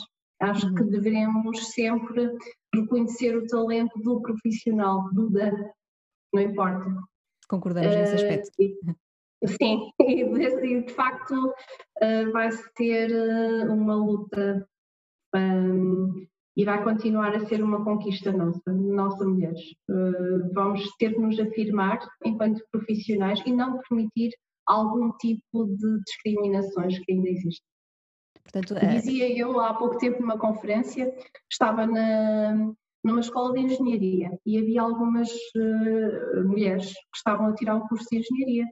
Acho 0.44 0.66
uhum. 0.66 0.74
que 0.74 0.85
devemos 0.85 1.72
sempre 1.72 2.37
reconhecer 2.74 3.37
o 3.37 3.46
talento 3.46 3.98
do 4.00 4.20
profissional, 4.20 5.11
do 5.12 5.30
da, 5.30 5.50
não 6.33 6.42
importa. 6.42 6.85
Concordamos 7.48 7.94
uh, 7.94 7.98
nesse 7.98 8.14
aspecto. 8.16 8.50
Sim, 9.46 9.90
e 10.00 10.83
de 10.83 10.92
facto 10.92 11.35
uh, 11.35 12.33
vai 12.33 12.50
ser 12.76 13.11
uh, 13.11 13.72
uma 13.72 13.94
luta 13.94 14.66
um, 15.35 16.26
e 16.57 16.64
vai 16.64 16.83
continuar 16.83 17.35
a 17.35 17.44
ser 17.46 17.62
uma 17.62 17.85
conquista 17.85 18.33
nossa, 18.33 18.72
nossa 18.72 19.24
mulheres. 19.24 19.61
Uh, 19.90 20.52
vamos 20.52 20.85
ter 20.98 21.14
que 21.14 21.20
nos 21.20 21.38
afirmar 21.38 21.98
enquanto 22.24 22.64
profissionais 22.70 23.42
e 23.44 23.52
não 23.52 23.78
permitir 23.88 24.30
algum 24.66 25.11
tipo 25.18 25.66
de 25.66 26.00
discriminações 26.04 26.98
que 27.00 27.12
ainda 27.12 27.28
existem. 27.28 27.73
Portanto, 28.44 28.74
é... 28.76 28.87
Dizia 28.94 29.37
eu 29.37 29.59
há 29.61 29.74
pouco 29.74 29.98
tempo 29.98 30.20
numa 30.20 30.38
conferência, 30.38 31.12
estava 31.50 31.87
na, 31.87 32.72
numa 33.02 33.20
escola 33.20 33.52
de 33.54 33.61
engenharia 33.61 34.38
e 34.46 34.59
havia 34.59 34.83
algumas 34.83 35.30
mulheres 36.44 36.92
que 36.92 37.16
estavam 37.16 37.48
a 37.48 37.54
tirar 37.54 37.76
o 37.76 37.88
curso 37.88 38.07
de 38.11 38.18
engenharia 38.18 38.66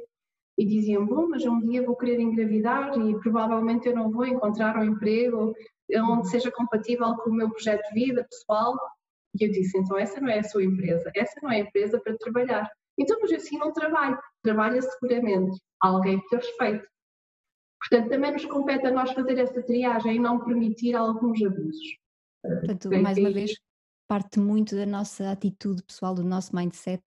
e 0.59 0.67
diziam, 0.67 1.07
bom, 1.07 1.29
mas 1.29 1.45
um 1.45 1.61
dia 1.61 1.85
vou 1.85 1.97
querer 1.97 2.21
engravidar 2.21 2.97
e 2.99 3.19
provavelmente 3.21 3.89
eu 3.89 3.95
não 3.95 4.11
vou 4.11 4.27
encontrar 4.27 4.77
um 4.77 4.85
emprego 4.85 5.55
onde 5.95 6.29
seja 6.29 6.51
compatível 6.51 7.15
com 7.17 7.31
o 7.31 7.35
meu 7.35 7.51
projeto 7.51 7.83
de 7.89 7.95
vida 7.95 8.27
pessoal. 8.31 8.75
E 9.39 9.45
eu 9.45 9.51
disse, 9.51 9.79
então 9.79 9.99
essa 9.99 10.21
não 10.21 10.29
é 10.29 10.41
a 10.41 10.45
sua 10.45 10.63
empresa, 10.63 11.11
essa 11.17 11.41
não 11.43 11.51
é 11.51 11.57
a 11.57 11.61
empresa 11.61 11.99
para 12.01 12.17
trabalhar. 12.19 12.71
Então, 12.99 13.19
mas 13.21 13.33
assim 13.33 13.59
não 13.59 13.73
trabalho, 13.73 14.19
trabalha 14.43 14.81
seguramente 14.83 15.59
alguém 15.81 16.21
que 16.21 16.29
te 16.29 16.37
respeite. 16.37 16.87
Portanto, 17.89 18.11
também 18.11 18.33
nos 18.33 18.45
compete 18.45 18.87
a 18.87 18.91
nós 18.91 19.13
fazer 19.13 19.39
essa 19.39 19.61
triagem 19.63 20.17
e 20.17 20.19
não 20.19 20.39
permitir 20.45 20.95
alguns 20.95 21.43
abusos. 21.43 21.99
Portanto, 22.43 22.91
mais 23.03 23.19
uma 23.19 23.33
vez, 23.33 23.53
parte 24.09 24.39
muito 24.39 24.77
da 24.77 24.87
nossa 24.87 25.31
atitude 25.31 25.83
pessoal, 25.83 26.15
do 26.15 26.23
nosso 26.23 26.55
mindset, 26.55 27.03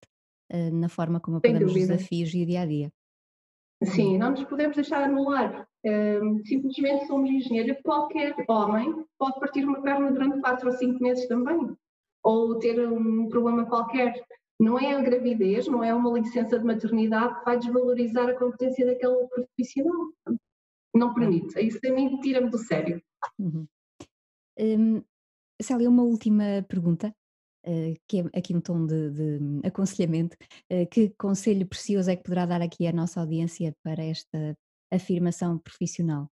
eh, 0.50 0.70
na 0.72 0.90
forma 0.90 1.20
como 1.20 1.38
abordamos 1.38 1.74
os 1.74 1.80
desafios 1.80 2.34
e 2.34 2.44
o 2.44 2.46
dia 2.46 2.62
a 2.62 2.66
dia. 2.66 2.92
Sim, 3.84 4.18
não 4.18 4.32
nos 4.32 4.44
podemos 4.46 4.76
deixar 4.76 5.04
anular. 5.04 5.68
Um, 5.86 6.44
simplesmente 6.46 7.06
somos 7.08 7.30
engenheiros. 7.30 7.78
Qualquer 7.84 8.34
homem 8.48 9.06
pode 9.18 9.40
partir 9.40 9.66
uma 9.66 9.82
perna 9.82 10.12
durante 10.12 10.42
4 10.42 10.68
ou 10.68 10.76
5 10.76 11.04
meses 11.04 11.28
também. 11.28 11.76
Ou 12.24 12.58
ter 12.58 12.80
um 12.88 13.28
problema 13.30 13.66
qualquer. 13.66 14.14
Não 14.60 14.80
é 14.80 14.96
a 14.96 15.02
gravidez, 15.02 15.68
não 15.68 15.84
é 15.84 15.94
uma 15.94 16.18
licença 16.18 16.58
de 16.58 16.66
maternidade 16.66 17.38
que 17.40 17.46
vai 17.46 17.58
desvalorizar 17.58 18.30
a 18.30 18.34
competência 18.34 18.86
daquele 18.86 19.28
profissional. 19.28 20.08
Não 20.96 21.14
permite. 21.14 21.60
Isso 21.60 21.80
a 21.86 21.92
mim 21.92 22.20
tira-me 22.22 22.50
do 22.50 22.58
sério. 22.58 23.02
Uhum. 23.38 23.68
Um, 24.58 25.04
Célia, 25.62 25.90
uma 25.90 26.04
última 26.04 26.64
pergunta. 26.68 27.14
Eh, 27.68 27.96
que 28.08 28.20
é 28.20 28.40
aqui 28.40 28.56
um 28.56 28.62
tom 28.62 28.86
de, 28.86 29.10
de 29.10 29.68
aconselhamento, 29.68 30.38
uh, 30.72 30.88
que 30.92 31.10
conselho 31.18 31.66
precioso 31.66 32.12
é 32.12 32.16
que 32.16 32.22
poderá 32.22 32.46
dar 32.46 32.62
aqui 32.62 32.86
à 32.86 32.94
nossa 32.94 33.20
audiência 33.20 33.76
para 33.84 34.04
esta 34.04 34.56
afirmação 34.94 35.58
profissional? 35.58 36.30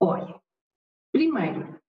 Olha, 0.00 0.40
primeiro, 1.12 1.80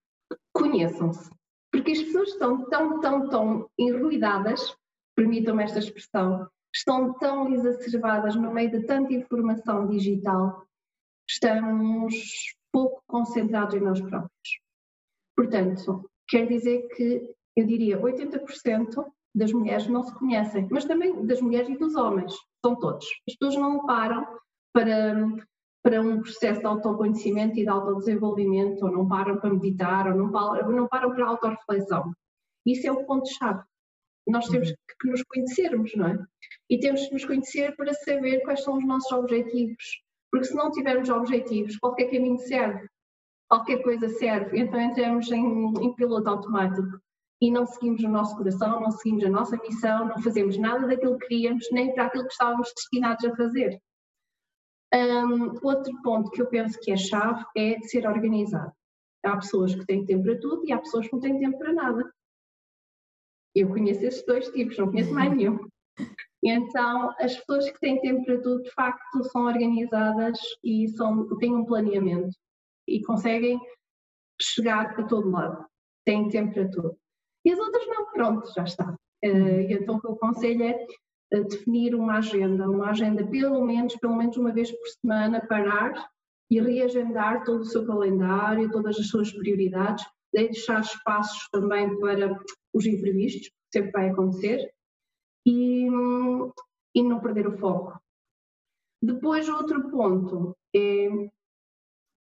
conheçam-se, 0.51 1.29
porque 1.71 1.91
as 1.91 2.01
pessoas 2.01 2.29
estão 2.29 2.67
tão, 2.67 2.99
tão, 2.99 3.29
tão 3.29 3.69
enruidadas, 3.77 4.75
permitam-me 5.15 5.65
esta 5.65 5.77
expressão, 5.77 6.49
estão 6.75 7.13
tão 7.13 7.47
exacerbadas 7.53 8.35
no 8.35 8.53
meio 8.53 8.69
de 8.69 8.81
tanta 8.85 9.13
informação 9.13 9.87
digital, 9.87 10.65
estamos 11.27 12.13
pouco 12.71 13.01
concentrados 13.07 13.75
em 13.75 13.79
nós 13.79 14.01
próprios. 14.01 14.59
Portanto, 15.35 16.09
quer 16.27 16.45
dizer 16.47 16.87
que 16.89 17.33
eu 17.55 17.65
diria 17.65 17.99
80% 17.99 19.05
das 19.33 19.53
mulheres 19.53 19.87
não 19.87 20.03
se 20.03 20.13
conhecem, 20.13 20.67
mas 20.69 20.85
também 20.85 21.25
das 21.25 21.41
mulheres 21.41 21.69
e 21.69 21.77
dos 21.77 21.95
homens, 21.95 22.33
são 22.63 22.75
todos. 22.75 23.05
As 23.27 23.35
pessoas 23.35 23.55
não 23.55 23.85
param 23.85 24.25
para, 24.73 25.27
para 25.81 26.01
um 26.01 26.21
processo 26.21 26.59
de 26.59 26.65
autoconhecimento 26.65 27.57
e 27.57 27.63
de 27.63 27.69
autodesenvolvimento, 27.69 28.85
ou 28.85 28.91
não 28.91 29.07
param 29.07 29.37
para 29.37 29.53
meditar, 29.53 30.07
ou 30.07 30.15
não 30.15 30.31
param, 30.31 30.71
não 30.71 30.87
param 30.87 31.13
para 31.13 31.27
autorreflexão. 31.27 32.13
Isso 32.65 32.87
é 32.87 32.91
o 32.91 33.05
ponto-chave. 33.05 33.63
Nós 34.27 34.47
temos 34.47 34.69
uhum. 34.69 34.75
que 34.99 35.09
nos 35.09 35.23
conhecermos, 35.23 35.95
não 35.95 36.07
é? 36.07 36.25
E 36.69 36.79
temos 36.79 37.05
que 37.07 37.13
nos 37.13 37.25
conhecer 37.25 37.75
para 37.75 37.93
saber 37.93 38.41
quais 38.41 38.63
são 38.63 38.77
os 38.77 38.85
nossos 38.85 39.11
objetivos. 39.11 40.03
Porque 40.31 40.47
se 40.47 40.55
não 40.55 40.71
tivermos 40.71 41.09
objetivos, 41.09 41.77
qualquer 41.77 42.09
caminho 42.09 42.39
serve 42.39 42.87
qualquer 43.47 43.81
coisa 43.83 44.09
serve, 44.09 44.59
então 44.59 44.79
entramos 44.79 45.31
em, 45.31 45.73
em 45.81 45.93
piloto 45.95 46.29
automático 46.29 46.99
e 47.41 47.51
não 47.51 47.65
seguimos 47.65 48.03
o 48.03 48.09
nosso 48.09 48.35
coração, 48.35 48.79
não 48.79 48.91
seguimos 48.91 49.23
a 49.25 49.29
nossa 49.29 49.57
missão, 49.57 50.07
não 50.07 50.21
fazemos 50.21 50.57
nada 50.57 50.87
daquilo 50.87 51.17
que 51.17 51.27
queríamos, 51.27 51.67
nem 51.71 51.93
para 51.93 52.05
aquilo 52.05 52.25
que 52.25 52.31
estávamos 52.31 52.71
destinados 52.75 53.25
a 53.25 53.35
fazer. 53.35 53.79
Um, 54.93 55.51
outro 55.61 55.93
ponto 56.01 56.31
que 56.31 56.41
eu 56.41 56.47
penso 56.47 56.79
que 56.79 56.91
é 56.91 56.97
chave 56.97 57.43
é 57.55 57.79
ser 57.81 58.07
organizado. 58.07 58.71
Há 59.23 59.35
pessoas 59.35 59.75
que 59.75 59.85
têm 59.85 60.05
tempo 60.05 60.23
para 60.23 60.39
tudo 60.39 60.61
e 60.65 60.71
há 60.71 60.77
pessoas 60.77 61.07
que 61.07 61.13
não 61.13 61.19
têm 61.19 61.39
tempo 61.39 61.57
para 61.57 61.73
nada. 61.73 62.13
Eu 63.55 63.69
conheço 63.69 64.05
esses 64.05 64.25
dois 64.25 64.49
tipos, 64.49 64.77
não 64.77 64.91
conheço 64.91 65.13
mais 65.13 65.33
nenhum. 65.35 65.57
Então, 66.43 67.11
as 67.19 67.35
pessoas 67.37 67.71
que 67.71 67.79
têm 67.79 67.99
tempo 68.01 68.25
para 68.25 68.41
tudo, 68.41 68.61
de 68.61 68.71
facto, 68.71 69.23
são 69.31 69.45
organizadas 69.45 70.37
e 70.63 70.87
são, 70.89 71.27
têm 71.37 71.55
um 71.55 71.65
planeamento 71.65 72.35
e 72.87 73.01
conseguem 73.01 73.59
chegar 74.39 74.99
a 74.99 75.03
todo 75.03 75.31
lado. 75.31 75.65
Têm 76.05 76.29
tempo 76.29 76.53
para 76.53 76.69
tudo. 76.69 76.97
E 77.43 77.51
as 77.51 77.59
outras 77.59 77.87
não, 77.87 78.11
pronto, 78.11 78.53
já 78.53 78.63
está. 78.63 78.95
Uh, 79.23 79.61
então 79.69 79.95
o 79.95 80.01
que 80.01 80.07
eu 80.07 80.13
aconselho 80.13 80.63
é 80.63 80.85
uh, 81.33 81.47
definir 81.47 81.95
uma 81.95 82.17
agenda, 82.17 82.69
uma 82.69 82.89
agenda 82.89 83.25
pelo 83.25 83.65
menos, 83.65 83.95
pelo 83.95 84.15
menos 84.15 84.37
uma 84.37 84.51
vez 84.51 84.71
por 84.71 84.87
semana, 84.87 85.45
parar 85.47 86.09
e 86.51 86.61
reagendar 86.61 87.43
todo 87.43 87.61
o 87.61 87.65
seu 87.65 87.85
calendário, 87.87 88.69
todas 88.69 88.99
as 88.99 89.07
suas 89.07 89.31
prioridades, 89.31 90.05
deixar 90.35 90.81
espaços 90.81 91.47
também 91.51 91.97
para 91.99 92.37
os 92.73 92.85
imprevistos, 92.85 93.49
sempre 93.73 93.91
vai 93.91 94.09
acontecer, 94.09 94.69
e, 95.45 95.87
e 96.95 97.03
não 97.03 97.19
perder 97.19 97.47
o 97.47 97.57
foco. 97.57 97.99
Depois, 99.01 99.47
outro 99.47 99.89
ponto 99.89 100.55
é 100.75 101.09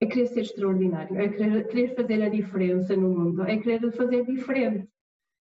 é 0.00 0.06
querer 0.06 0.26
ser 0.26 0.40
extraordinário, 0.42 1.18
é 1.18 1.28
querer, 1.28 1.68
querer 1.68 1.94
fazer 1.94 2.22
a 2.22 2.28
diferença 2.28 2.94
no 2.94 3.08
mundo, 3.08 3.42
é 3.42 3.56
querer 3.56 3.90
fazer 3.92 4.26
diferente 4.26 4.86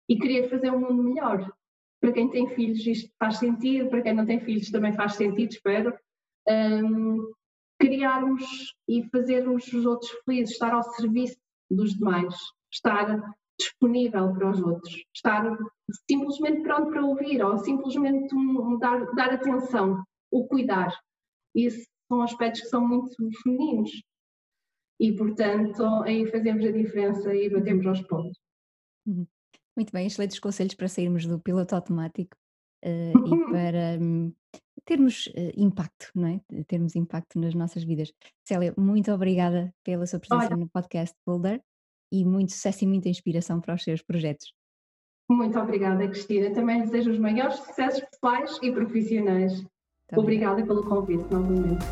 e 0.09 0.17
querer 0.17 0.49
fazer 0.49 0.71
um 0.71 0.81
mundo 0.81 1.03
melhor. 1.03 1.53
Para 2.01 2.13
quem 2.13 2.31
tem 2.31 2.49
filhos 2.51 2.87
isto 2.87 3.11
faz 3.19 3.39
sentido, 3.39 3.89
para 3.89 4.03
quem 4.03 4.15
não 4.15 4.27
tem 4.27 4.41
filhos 4.41 4.71
também 4.71 4.93
faz 4.93 5.15
sentido, 5.15 5.51
espero. 5.51 5.99
Um, 6.49 7.33
criarmos 7.81 8.45
e 8.89 9.03
fazermos 9.11 9.73
os 9.73 9.85
outros 9.85 10.11
felizes, 10.25 10.53
estar 10.53 10.73
ao 10.73 10.83
serviço 10.83 11.37
dos 11.71 11.95
demais, 11.95 12.35
estar 12.73 13.35
disponível 13.59 14.33
para 14.35 14.51
os 14.51 14.61
outros, 14.61 15.05
estar 15.15 15.57
simplesmente 16.11 16.63
pronto 16.63 16.91
para 16.91 17.05
ouvir 17.05 17.43
ou 17.43 17.59
simplesmente 17.59 18.35
dar, 18.81 19.05
dar 19.15 19.35
atenção, 19.35 20.03
o 20.31 20.47
cuidar. 20.47 20.93
Isso 21.55 21.87
são 22.09 22.23
aspectos 22.23 22.63
que 22.63 22.69
são 22.69 22.87
muito 22.87 23.15
femininos 23.43 23.91
e, 25.01 25.15
portanto, 25.15 25.85
aí 26.03 26.27
fazemos 26.31 26.65
a 26.65 26.73
diferença 26.73 27.35
e 27.35 27.49
batemos 27.49 27.87
aos 27.87 28.01
pontos. 28.03 28.39
Uhum. 29.07 29.27
Muito 29.77 29.93
bem, 29.93 30.07
excelentes 30.07 30.39
conselhos 30.39 30.75
para 30.75 30.89
sairmos 30.89 31.27
do 31.27 31.39
piloto 31.39 31.75
automático 31.75 32.37
e 32.89 33.53
para 33.53 33.99
um, 34.01 34.33
termos 34.85 35.27
uh, 35.29 35.53
impacto, 35.57 36.11
não 36.15 36.29
é? 36.29 36.41
Termos 36.67 36.95
impacto 36.95 37.39
nas 37.39 37.55
nossas 37.55 37.85
vidas. 37.85 38.13
Célia, 38.45 38.75
muito 38.77 39.11
obrigada 39.13 39.73
pela 39.83 40.07
sua 40.07 40.21
presença 40.21 40.49
Olha. 40.49 40.57
no 40.57 40.69
podcast 40.69 41.17
Boulder. 41.27 41.61
e 42.13 42.25
muito 42.25 42.53
sucesso 42.53 42.85
e 42.85 42.87
muita 42.87 43.09
inspiração 43.09 43.61
para 43.61 43.75
os 43.75 43.83
seus 43.83 44.03
projetos. 44.03 44.53
Muito 45.31 45.59
obrigada, 45.59 46.07
Cristina. 46.07 46.53
Também 46.53 46.83
desejo 46.83 47.11
os 47.11 47.19
maiores 47.19 47.57
sucessos 47.57 48.05
pessoais 48.11 48.59
e 48.63 48.71
profissionais. 48.71 49.65
obrigada 50.13 50.65
pelo 50.65 50.85
convite 50.85 51.25
novamente. 51.31 51.85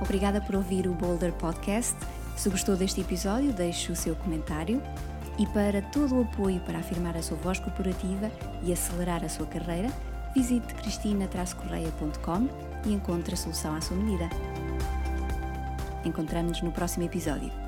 Obrigada 0.00 0.40
por 0.40 0.54
ouvir 0.54 0.86
o 0.88 0.94
Boulder 0.94 1.34
Podcast. 1.34 1.94
Se 2.38 2.48
gostou 2.48 2.76
deste 2.76 3.00
episódio, 3.00 3.52
deixe 3.52 3.90
o 3.90 3.96
seu 3.96 4.14
comentário. 4.14 4.80
E 5.40 5.46
para 5.48 5.82
todo 5.82 6.16
o 6.16 6.22
apoio 6.22 6.60
para 6.60 6.78
afirmar 6.78 7.16
a 7.16 7.22
sua 7.22 7.36
voz 7.36 7.58
corporativa 7.58 8.30
e 8.62 8.72
acelerar 8.72 9.24
a 9.24 9.28
sua 9.28 9.44
carreira, 9.46 9.88
visite 10.34 10.72
cristina-correia.com 10.74 12.48
e 12.86 12.92
encontre 12.92 13.34
a 13.34 13.36
solução 13.36 13.74
à 13.74 13.80
sua 13.80 13.96
medida. 13.96 14.28
Encontramos-nos 16.04 16.62
no 16.62 16.70
próximo 16.70 17.04
episódio. 17.04 17.67